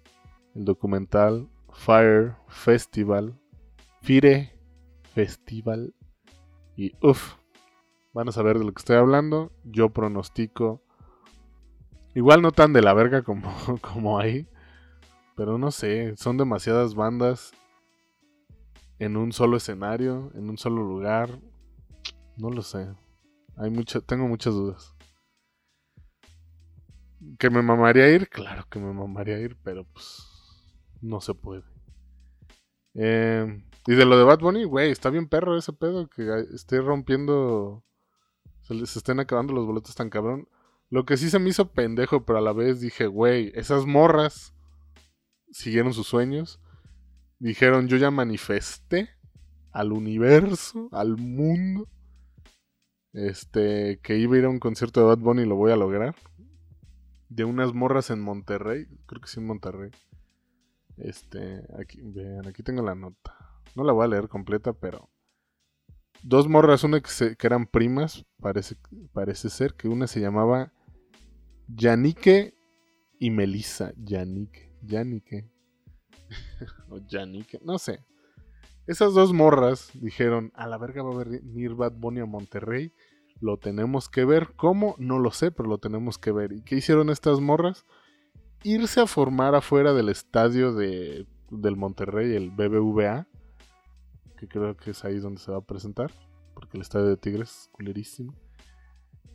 el 0.54 0.64
documental 0.64 1.48
Fire 1.78 2.34
Festival, 2.48 3.38
Fire 4.02 4.52
Festival. 5.14 5.94
Y 6.76 6.92
uff, 7.00 7.34
van 8.12 8.28
a 8.28 8.32
saber 8.32 8.58
de 8.58 8.64
lo 8.64 8.72
que 8.72 8.80
estoy 8.80 8.96
hablando. 8.96 9.52
Yo 9.64 9.90
pronostico 9.90 10.82
Igual 12.18 12.42
no 12.42 12.50
tan 12.50 12.72
de 12.72 12.82
la 12.82 12.94
verga 12.94 13.22
como, 13.22 13.48
como 13.80 14.18
ahí. 14.18 14.48
Pero 15.36 15.56
no 15.56 15.70
sé, 15.70 16.16
son 16.16 16.36
demasiadas 16.36 16.96
bandas 16.96 17.52
en 18.98 19.16
un 19.16 19.30
solo 19.30 19.56
escenario, 19.56 20.32
en 20.34 20.50
un 20.50 20.58
solo 20.58 20.82
lugar. 20.82 21.30
No 22.36 22.50
lo 22.50 22.62
sé. 22.62 22.88
Hay 23.56 23.70
mucha, 23.70 24.00
tengo 24.00 24.26
muchas 24.26 24.52
dudas. 24.52 24.96
¿Que 27.38 27.50
me 27.50 27.62
mamaría 27.62 28.08
ir? 28.10 28.28
Claro 28.28 28.64
que 28.68 28.80
me 28.80 28.92
mamaría 28.92 29.38
ir, 29.38 29.56
pero 29.62 29.84
pues 29.84 30.37
no 31.00 31.20
se 31.20 31.34
puede. 31.34 31.64
Eh, 32.94 33.62
y 33.86 33.94
de 33.94 34.04
lo 34.04 34.18
de 34.18 34.24
Bad 34.24 34.40
Bunny, 34.40 34.64
güey, 34.64 34.90
está 34.90 35.10
bien 35.10 35.28
perro 35.28 35.56
ese 35.56 35.72
pedo 35.72 36.08
que 36.08 36.44
esté 36.54 36.80
rompiendo. 36.80 37.84
Se 38.62 38.74
les 38.74 38.96
estén 38.96 39.20
acabando 39.20 39.54
los 39.54 39.66
boletos 39.66 39.94
tan 39.94 40.10
cabrón. 40.10 40.48
Lo 40.90 41.04
que 41.04 41.16
sí 41.16 41.30
se 41.30 41.38
me 41.38 41.50
hizo 41.50 41.72
pendejo, 41.72 42.24
pero 42.24 42.38
a 42.38 42.42
la 42.42 42.52
vez 42.52 42.80
dije, 42.80 43.06
güey, 43.06 43.52
esas 43.54 43.86
morras 43.86 44.54
siguieron 45.50 45.94
sus 45.94 46.06
sueños. 46.06 46.60
Dijeron, 47.38 47.88
yo 47.88 47.96
ya 47.96 48.10
manifesté 48.10 49.10
al 49.70 49.92
universo, 49.92 50.88
al 50.92 51.16
mundo. 51.16 51.88
Este, 53.12 54.00
que 54.02 54.18
iba 54.18 54.36
a 54.36 54.38
ir 54.38 54.44
a 54.44 54.50
un 54.50 54.58
concierto 54.58 55.00
de 55.00 55.06
Bad 55.06 55.18
Bunny 55.18 55.42
y 55.42 55.46
lo 55.46 55.56
voy 55.56 55.72
a 55.72 55.76
lograr. 55.76 56.14
De 57.28 57.44
unas 57.44 57.74
morras 57.74 58.10
en 58.10 58.20
Monterrey, 58.20 58.86
creo 59.06 59.20
que 59.20 59.28
sí 59.28 59.40
en 59.40 59.46
Monterrey. 59.46 59.90
Este, 61.00 61.64
aquí, 61.78 62.00
vean, 62.02 62.46
aquí 62.46 62.62
tengo 62.62 62.82
la 62.82 62.94
nota. 62.94 63.36
No 63.74 63.84
la 63.84 63.92
voy 63.92 64.04
a 64.04 64.08
leer 64.08 64.28
completa, 64.28 64.72
pero 64.72 65.10
dos 66.22 66.48
morras, 66.48 66.84
una 66.84 67.00
que, 67.00 67.36
que 67.36 67.46
eran 67.46 67.66
primas, 67.66 68.24
parece, 68.40 68.76
parece 69.12 69.50
ser 69.50 69.74
que 69.74 69.88
una 69.88 70.06
se 70.06 70.20
llamaba 70.20 70.72
Yanike 71.68 72.54
y 73.18 73.30
Melissa. 73.30 73.92
Yanike, 73.96 74.72
Yanike. 74.82 75.50
o 76.90 76.98
Yanike, 76.98 77.60
no 77.62 77.78
sé. 77.78 78.04
Esas 78.86 79.12
dos 79.12 79.32
morras 79.34 79.90
dijeron, 79.92 80.50
a 80.54 80.66
la 80.66 80.78
verga 80.78 81.02
va 81.02 81.20
a 81.20 81.24
venir 81.24 81.74
Bad 81.74 81.92
Bunny 81.92 82.20
a 82.20 82.26
Monterrey. 82.26 82.92
Lo 83.40 83.58
tenemos 83.58 84.08
que 84.08 84.24
ver. 84.24 84.54
¿Cómo? 84.56 84.94
No 84.98 85.18
lo 85.18 85.30
sé, 85.30 85.50
pero 85.50 85.68
lo 85.68 85.78
tenemos 85.78 86.18
que 86.18 86.32
ver. 86.32 86.52
¿Y 86.52 86.62
qué 86.62 86.76
hicieron 86.76 87.10
estas 87.10 87.40
morras? 87.40 87.84
Irse 88.62 89.00
a 89.00 89.06
formar 89.06 89.54
afuera 89.54 89.92
del 89.92 90.08
estadio 90.08 90.72
de, 90.74 91.26
del 91.50 91.76
Monterrey, 91.76 92.34
el 92.34 92.50
BBVA 92.50 93.26
que 94.38 94.48
creo 94.48 94.76
que 94.76 94.92
es 94.92 95.04
ahí 95.04 95.18
donde 95.18 95.40
se 95.40 95.50
va 95.50 95.58
a 95.58 95.62
presentar, 95.62 96.12
porque 96.54 96.76
el 96.76 96.82
estadio 96.82 97.06
de 97.06 97.16
Tigres 97.16 97.50
es 97.50 97.68
culerísimo. 97.72 98.34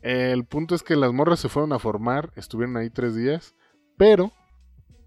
El 0.00 0.44
punto 0.44 0.74
es 0.74 0.82
que 0.82 0.96
las 0.96 1.12
morras 1.12 1.40
se 1.40 1.48
fueron 1.48 1.72
a 1.72 1.78
formar, 1.78 2.32
estuvieron 2.36 2.76
ahí 2.76 2.90
tres 2.90 3.14
días, 3.14 3.54
pero 3.96 4.32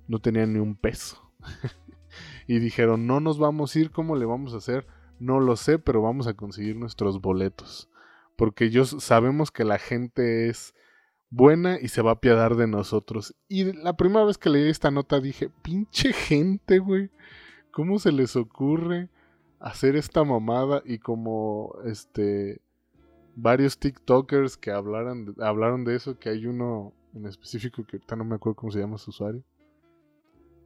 no 0.08 0.20
tenían 0.20 0.54
ni 0.54 0.60
un 0.60 0.76
peso. 0.76 1.32
y 2.48 2.60
dijeron, 2.60 3.08
no 3.08 3.20
nos 3.20 3.38
vamos 3.38 3.76
a 3.76 3.80
ir, 3.80 3.92
¿cómo 3.92 4.16
le 4.16 4.26
vamos 4.26 4.54
a 4.54 4.58
hacer? 4.58 4.88
No 5.20 5.40
lo 5.40 5.56
sé, 5.56 5.80
pero 5.80 6.02
vamos 6.02 6.28
a 6.28 6.36
conseguir 6.36 6.76
nuestros 6.76 7.20
boletos. 7.20 7.90
Porque 8.36 8.66
ellos 8.66 8.96
sabemos 9.00 9.52
que 9.52 9.64
la 9.64 9.80
gente 9.80 10.50
es 10.50 10.76
buena 11.30 11.80
y 11.82 11.90
se 11.90 12.02
va 12.02 12.12
a 12.12 12.14
apiadar 12.16 12.56
de 12.56 12.68
nosotros. 12.68 13.36
Y 13.48 13.74
la 13.74 13.96
primera 13.98 14.26
vez 14.26 14.38
que 14.38 14.50
leí 14.50 14.70
esta 14.70 14.92
nota 14.92 15.20
dije, 15.20 15.50
pinche 15.62 16.14
gente, 16.14 16.80
güey. 16.80 17.10
¿Cómo 17.72 18.00
se 18.00 18.12
les 18.12 18.36
ocurre? 18.36 19.10
hacer 19.60 19.96
esta 19.96 20.24
mamada 20.24 20.82
y 20.86 21.00
como 21.00 21.76
este 21.86 22.62
varios 23.36 23.78
TikTokers 23.78 24.58
que 24.58 24.72
hablaron, 24.72 25.36
hablaron 25.40 25.86
de 25.86 25.96
eso, 25.96 26.18
que 26.18 26.30
hay 26.30 26.48
uno 26.48 26.94
en 27.14 27.26
específico 27.26 27.86
que 27.86 27.98
ahorita 27.98 28.16
no 28.16 28.26
me 28.26 28.36
acuerdo 28.36 28.56
cómo 28.56 28.72
se 28.72 28.80
llama 28.80 28.98
su 28.98 29.12
usuario, 29.12 29.44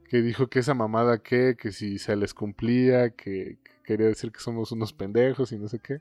que 0.08 0.22
dijo 0.22 0.48
que 0.48 0.58
esa 0.58 0.74
mamada 0.74 1.18
que, 1.18 1.56
que 1.58 1.70
si 1.70 1.98
se 1.98 2.16
les 2.16 2.32
cumplía, 2.34 3.10
que, 3.10 3.58
quería 3.84 4.06
decir 4.06 4.32
que 4.32 4.40
somos 4.40 4.72
unos 4.72 4.92
pendejos 4.92 5.52
y 5.52 5.58
no 5.58 5.68
sé 5.68 5.80
qué. 5.80 6.00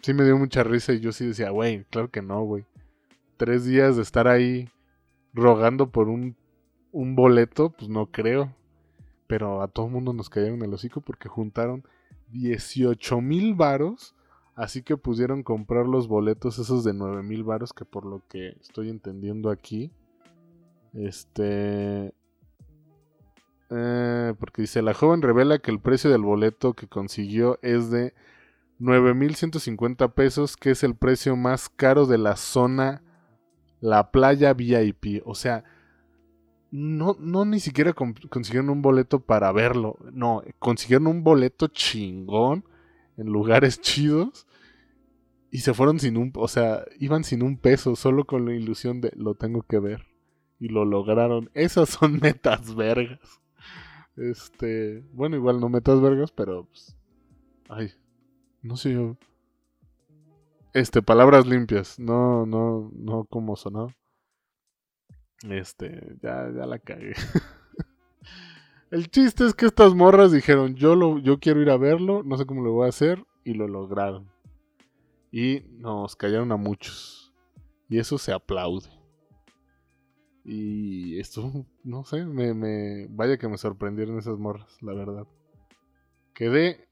Sí 0.00 0.14
me 0.14 0.24
dio 0.24 0.36
mucha 0.36 0.64
risa 0.64 0.92
y 0.92 1.00
yo 1.00 1.12
sí 1.12 1.26
decía, 1.26 1.50
güey, 1.50 1.84
claro 1.84 2.10
que 2.10 2.22
no, 2.22 2.42
güey. 2.42 2.64
Tres 3.42 3.64
días 3.64 3.96
de 3.96 4.02
estar 4.02 4.28
ahí 4.28 4.68
rogando 5.34 5.90
por 5.90 6.08
un, 6.08 6.36
boleto, 6.92 7.70
pues 7.70 7.90
no 7.90 8.06
creo 8.06 8.54
pero 9.26 9.62
a 9.62 9.66
todo 9.66 9.86
el 9.86 9.92
mundo 9.92 10.12
nos 10.12 10.30
cayeron 10.30 10.62
el 10.62 10.72
hocico 10.72 11.00
porque 11.00 11.28
juntaron 11.28 11.82
18 12.28 13.20
mil 13.20 13.54
varos. 13.54 14.14
Así 14.54 14.82
que 14.82 14.96
pudieron 14.96 15.42
comprar 15.42 15.86
los 15.86 16.06
boletos 16.06 16.60
esos 16.60 16.84
de 16.84 16.94
9 16.94 17.24
mil 17.24 17.42
varos 17.42 17.72
que 17.72 17.84
por 17.84 18.06
lo 18.06 18.22
que 18.28 18.50
estoy 18.60 18.90
entendiendo 18.90 19.50
aquí. 19.50 19.90
Este... 20.94 22.14
Eh, 23.70 24.34
porque 24.38 24.62
dice, 24.62 24.82
la 24.82 24.94
joven 24.94 25.20
revela 25.20 25.58
que 25.58 25.72
el 25.72 25.80
precio 25.80 26.10
del 26.10 26.22
boleto 26.22 26.74
que 26.74 26.86
consiguió 26.86 27.58
es 27.60 27.90
de 27.90 28.14
9.150 28.78 30.12
pesos, 30.12 30.56
que 30.56 30.70
es 30.70 30.84
el 30.84 30.94
precio 30.94 31.34
más 31.34 31.68
caro 31.70 32.06
de 32.06 32.18
la 32.18 32.36
zona, 32.36 33.02
la 33.82 34.10
playa 34.10 34.54
VIP. 34.54 35.20
O 35.26 35.34
sea, 35.34 35.64
no, 36.70 37.16
no 37.20 37.44
ni 37.44 37.60
siquiera 37.60 37.92
consiguieron 37.92 38.70
un 38.70 38.80
boleto 38.80 39.20
para 39.20 39.52
verlo. 39.52 39.98
No, 40.12 40.42
consiguieron 40.58 41.08
un 41.08 41.22
boleto 41.22 41.66
chingón 41.66 42.64
en 43.18 43.26
lugares 43.26 43.80
chidos. 43.82 44.46
Y 45.50 45.58
se 45.58 45.74
fueron 45.74 46.00
sin 46.00 46.16
un, 46.16 46.32
o 46.34 46.48
sea, 46.48 46.86
iban 46.98 47.24
sin 47.24 47.42
un 47.42 47.58
peso, 47.58 47.94
solo 47.94 48.24
con 48.24 48.46
la 48.46 48.54
ilusión 48.54 49.02
de 49.02 49.12
lo 49.16 49.34
tengo 49.34 49.62
que 49.62 49.78
ver. 49.78 50.06
Y 50.58 50.68
lo 50.68 50.86
lograron. 50.86 51.50
Esas 51.52 51.88
son 52.00 52.20
metas 52.20 52.74
vergas. 52.74 53.42
Este, 54.16 55.04
bueno, 55.12 55.36
igual 55.36 55.60
no 55.60 55.68
metas 55.68 56.00
vergas, 56.00 56.30
pero 56.30 56.66
pues, 56.66 56.96
ay, 57.68 57.90
no 58.62 58.76
sé 58.76 58.92
yo. 58.92 59.18
Este, 60.72 61.02
palabras 61.02 61.46
limpias, 61.46 61.98
no, 61.98 62.46
no, 62.46 62.90
no 62.94 63.24
como 63.24 63.56
sonó. 63.56 63.92
Este, 65.48 66.16
ya, 66.22 66.50
ya 66.50 66.66
la 66.66 66.78
cagué. 66.78 67.12
El 68.90 69.10
chiste 69.10 69.44
es 69.46 69.54
que 69.54 69.66
estas 69.66 69.94
morras 69.94 70.32
dijeron, 70.32 70.74
yo, 70.74 70.94
lo, 70.94 71.18
yo 71.18 71.40
quiero 71.40 71.60
ir 71.60 71.70
a 71.70 71.76
verlo, 71.76 72.22
no 72.22 72.36
sé 72.38 72.46
cómo 72.46 72.62
lo 72.62 72.72
voy 72.72 72.86
a 72.86 72.90
hacer, 72.90 73.24
y 73.44 73.54
lo 73.54 73.68
lograron. 73.68 74.30
Y 75.30 75.64
nos 75.72 76.16
callaron 76.16 76.52
a 76.52 76.56
muchos. 76.56 77.34
Y 77.88 77.98
eso 77.98 78.16
se 78.16 78.32
aplaude. 78.32 78.88
Y 80.44 81.18
esto, 81.20 81.66
no 81.84 82.04
sé, 82.04 82.24
me, 82.24 82.54
me, 82.54 83.06
vaya 83.08 83.36
que 83.36 83.48
me 83.48 83.58
sorprendieron 83.58 84.18
esas 84.18 84.38
morras, 84.38 84.76
la 84.80 84.94
verdad. 84.94 85.26
Quedé 86.34 86.88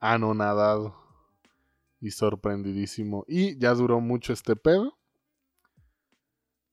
anonadado 0.00 1.03
y 2.04 2.10
sorprendidísimo. 2.10 3.24
Y 3.26 3.58
ya 3.58 3.72
duró 3.72 3.98
mucho 3.98 4.34
este 4.34 4.56
pedo. 4.56 4.98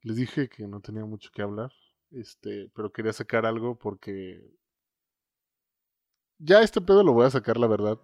Les 0.02 0.17
dije 0.17 0.50
que 0.50 0.67
no 0.67 0.82
tenía 0.82 1.06
mucho 1.06 1.30
que 1.34 1.41
hablar, 1.41 1.72
este, 2.12 2.70
pero 2.76 2.91
quería 2.91 3.13
sacar 3.13 3.46
algo 3.46 3.78
porque 3.78 4.41
ya 6.38 6.62
este 6.62 6.82
pedo 6.82 7.04
lo 7.04 7.13
voy 7.13 7.28
a 7.28 7.30
sacar, 7.30 7.58
la 7.58 7.67
verdad, 7.67 7.98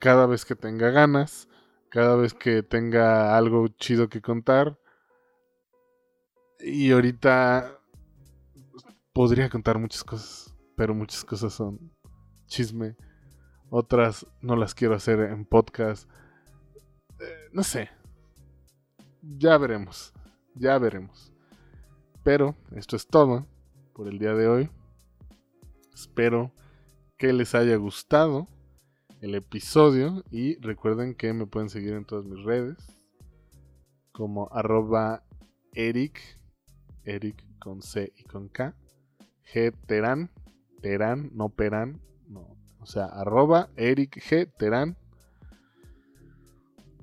cada 0.00 0.26
vez 0.26 0.44
que 0.44 0.56
tenga 0.56 0.90
ganas, 0.90 1.48
cada 1.88 2.16
vez 2.16 2.34
que 2.34 2.64
tenga 2.64 3.36
algo 3.36 3.68
chido 3.68 4.08
que 4.08 4.20
contar. 4.20 4.76
Y 6.58 6.90
ahorita 6.90 7.78
podría 9.12 9.48
contar 9.50 9.78
muchas 9.78 10.02
cosas, 10.02 10.56
pero 10.76 10.94
muchas 10.94 11.24
cosas 11.24 11.52
son 11.52 11.92
chisme, 12.46 12.96
otras 13.68 14.26
no 14.40 14.56
las 14.56 14.74
quiero 14.74 14.96
hacer 14.96 15.20
en 15.20 15.44
podcast. 15.44 16.10
No 17.52 17.62
sé, 17.62 17.90
ya 19.22 19.58
veremos. 19.58 20.12
Ya 20.54 20.78
veremos. 20.78 21.32
Pero 22.22 22.54
esto 22.76 22.96
es 22.96 23.06
todo 23.06 23.46
por 23.94 24.08
el 24.08 24.18
día 24.18 24.34
de 24.34 24.48
hoy. 24.48 24.70
Espero 25.94 26.52
que 27.16 27.32
les 27.32 27.54
haya 27.54 27.76
gustado 27.76 28.46
el 29.20 29.34
episodio 29.34 30.24
y 30.30 30.56
recuerden 30.60 31.14
que 31.14 31.32
me 31.32 31.46
pueden 31.46 31.68
seguir 31.68 31.94
en 31.94 32.04
todas 32.04 32.24
mis 32.24 32.42
redes 32.44 32.76
como 34.12 34.48
arroba 34.52 35.22
Eric, 35.72 36.20
Eric 37.04 37.44
con 37.58 37.82
C 37.82 38.12
y 38.16 38.24
con 38.24 38.48
K, 38.48 38.74
G 39.52 39.74
Terán, 39.86 40.30
Terán, 40.80 41.30
no 41.34 41.48
Perán, 41.48 42.00
no, 42.26 42.56
o 42.80 42.86
sea, 42.86 43.06
arroba 43.06 43.70
Eric 43.76 44.16
G 44.16 44.50
Terán. 44.58 44.96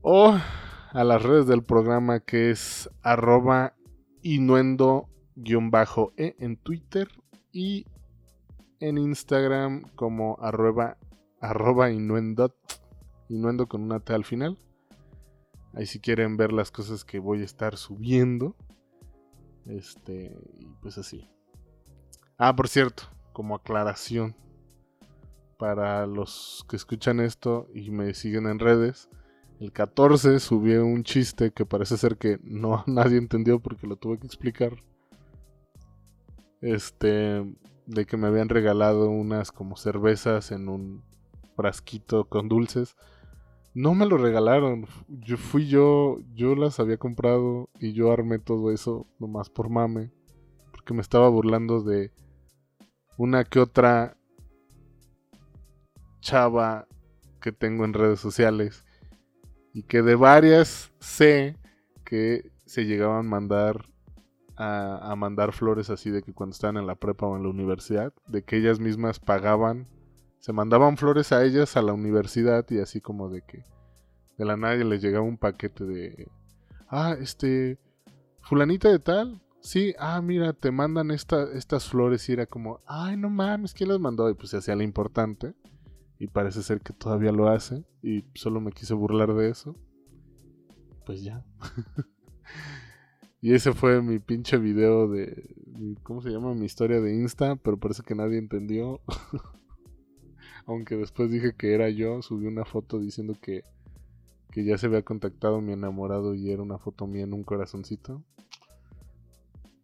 O 0.01 0.37
a 0.91 1.03
las 1.03 1.23
redes 1.23 1.47
del 1.47 1.63
programa 1.63 2.19
que 2.19 2.51
es 2.51 2.89
arroba 3.01 3.73
inuendo-e 4.21 6.35
en 6.39 6.57
Twitter 6.57 7.07
y 7.51 7.85
en 8.79 8.97
Instagram 8.97 9.83
como 9.95 10.37
arroba, 10.41 10.97
inuendo, 11.91 12.55
con 13.67 13.83
una 13.83 13.99
T 13.99 14.13
al 14.13 14.23
final. 14.23 14.57
Ahí 15.73 15.85
si 15.85 15.99
quieren 15.99 16.37
ver 16.37 16.53
las 16.53 16.71
cosas 16.71 17.03
que 17.03 17.19
voy 17.19 17.41
a 17.41 17.45
estar 17.45 17.77
subiendo. 17.77 18.55
Este, 19.65 20.35
pues 20.81 20.97
así. 20.97 21.29
Ah, 22.37 22.55
por 22.55 22.69
cierto, 22.69 23.03
como 23.33 23.55
aclaración 23.55 24.35
para 25.57 26.05
los 26.05 26.65
que 26.69 26.75
escuchan 26.75 27.19
esto 27.19 27.67
y 27.73 27.89
me 27.89 28.13
siguen 28.13 28.47
en 28.47 28.59
redes, 28.59 29.09
el 29.59 29.71
14 29.71 30.39
subió 30.39 30.85
un 30.85 31.03
chiste 31.03 31.51
que 31.51 31.65
parece 31.65 31.97
ser 31.97 32.17
que 32.17 32.39
no 32.43 32.83
nadie 32.87 33.17
entendió 33.17 33.59
porque 33.59 33.87
lo 33.87 33.95
tuve 33.95 34.19
que 34.19 34.27
explicar. 34.27 34.73
Este, 36.61 37.43
de 37.85 38.05
que 38.05 38.17
me 38.17 38.27
habían 38.27 38.49
regalado 38.49 39.09
unas 39.09 39.51
como 39.51 39.77
cervezas 39.77 40.51
en 40.51 40.69
un 40.69 41.03
frasquito 41.55 42.25
con 42.25 42.49
dulces. 42.49 42.95
No 43.73 43.93
me 43.93 44.05
lo 44.05 44.17
regalaron. 44.17 44.87
Yo 45.07 45.37
fui 45.37 45.67
yo, 45.67 46.17
yo 46.33 46.55
las 46.55 46.79
había 46.79 46.97
comprado 46.97 47.69
y 47.79 47.93
yo 47.93 48.11
armé 48.11 48.39
todo 48.39 48.71
eso 48.71 49.07
nomás 49.19 49.49
por 49.49 49.69
mame. 49.69 50.11
Porque 50.71 50.93
me 50.93 51.01
estaba 51.01 51.29
burlando 51.29 51.81
de 51.81 52.11
una 53.17 53.43
que 53.43 53.59
otra 53.59 54.17
chava 56.21 56.87
que 57.39 57.51
tengo 57.51 57.85
en 57.85 57.93
redes 57.93 58.19
sociales. 58.19 58.83
Y 59.77 59.83
que 59.83 60.01
de 60.01 60.15
varias 60.15 60.91
sé 60.99 61.55
que 62.03 62.51
se 62.65 62.85
llegaban 62.85 63.19
a 63.19 63.29
mandar 63.29 63.85
a, 64.55 65.13
mandar 65.15 65.53
flores 65.53 65.91
así 65.91 66.09
de 66.09 66.23
que 66.23 66.33
cuando 66.33 66.55
estaban 66.55 66.77
en 66.77 66.87
la 66.87 66.95
prepa 66.95 67.27
o 67.27 67.37
en 67.37 67.43
la 67.43 67.49
universidad, 67.49 68.11
de 68.25 68.41
que 68.41 68.57
ellas 68.57 68.79
mismas 68.79 69.19
pagaban, 69.19 69.87
se 70.39 70.51
mandaban 70.51 70.97
flores 70.97 71.31
a 71.31 71.45
ellas 71.45 71.77
a 71.77 71.83
la 71.83 71.93
universidad 71.93 72.65
y 72.71 72.79
así 72.79 73.01
como 73.01 73.29
de 73.29 73.43
que 73.43 73.65
de 74.39 74.45
la 74.45 74.57
nadie 74.57 74.83
les 74.83 74.99
llegaba 74.99 75.23
un 75.23 75.37
paquete 75.37 75.85
de, 75.85 76.27
ah, 76.89 77.15
este, 77.21 77.77
fulanita 78.41 78.89
de 78.89 78.97
tal, 78.97 79.43
sí, 79.61 79.93
ah, 79.99 80.19
mira, 80.23 80.53
te 80.53 80.71
mandan 80.71 81.11
estas 81.11 81.87
flores 81.87 82.27
y 82.29 82.33
era 82.33 82.47
como, 82.47 82.81
ay, 82.87 83.15
no 83.15 83.29
mames, 83.29 83.75
¿quién 83.75 83.89
las 83.89 83.99
mandó? 83.99 84.27
Y 84.27 84.33
pues 84.33 84.49
se 84.49 84.57
hacía 84.57 84.75
lo 84.75 84.81
importante 84.81 85.53
y 86.19 86.27
parece 86.27 86.63
ser 86.63 86.81
que 86.81 86.93
todavía 86.93 87.31
lo 87.31 87.49
hace 87.49 87.83
y 88.01 88.25
solo 88.33 88.59
me 88.59 88.71
quise 88.71 88.93
burlar 88.93 89.33
de 89.33 89.49
eso. 89.49 89.75
Pues 91.05 91.23
ya. 91.23 91.45
y 93.41 93.53
ese 93.53 93.73
fue 93.73 94.01
mi 94.01 94.19
pinche 94.19 94.57
video 94.57 95.07
de, 95.07 95.55
¿cómo 96.03 96.21
se 96.21 96.29
llama? 96.29 96.53
Mi 96.53 96.65
historia 96.65 96.99
de 97.01 97.15
Insta, 97.15 97.55
pero 97.55 97.77
parece 97.77 98.03
que 98.03 98.15
nadie 98.15 98.37
entendió. 98.37 99.01
Aunque 100.65 100.97
después 100.97 101.31
dije 101.31 101.53
que 101.55 101.73
era 101.73 101.89
yo, 101.89 102.21
subí 102.21 102.45
una 102.45 102.65
foto 102.65 102.99
diciendo 102.99 103.35
que, 103.41 103.63
que 104.51 104.65
ya 104.65 104.77
se 104.77 104.87
había 104.87 105.03
contactado 105.03 105.61
mi 105.61 105.71
enamorado 105.71 106.33
y 106.33 106.51
era 106.51 106.61
una 106.61 106.77
foto 106.77 107.07
mía 107.07 107.23
en 107.23 107.33
un 107.33 107.43
corazoncito. 107.43 108.23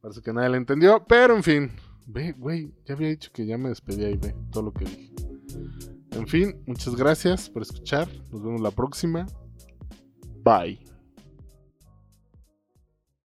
Parece 0.02 0.22
que 0.22 0.34
nadie 0.34 0.50
la 0.50 0.58
entendió, 0.58 1.06
pero 1.08 1.36
en 1.36 1.44
fin. 1.44 1.72
Ve, 2.06 2.34
güey, 2.34 2.74
ya 2.86 2.96
había 2.96 3.08
dicho 3.08 3.32
que 3.32 3.46
ya 3.46 3.58
me 3.58 3.70
despedía 3.70 4.10
y 4.10 4.18
ve 4.18 4.36
todo 4.52 4.64
lo 4.64 4.74
que 4.74 4.84
dije. 4.84 5.14
En 6.16 6.28
fin, 6.28 6.62
muchas 6.68 6.96
gracias 6.96 7.50
por 7.50 7.62
escuchar. 7.62 8.08
Nos 8.32 8.44
vemos 8.44 8.62
la 8.62 8.72
próxima. 8.72 9.26
Bye. 10.44 10.93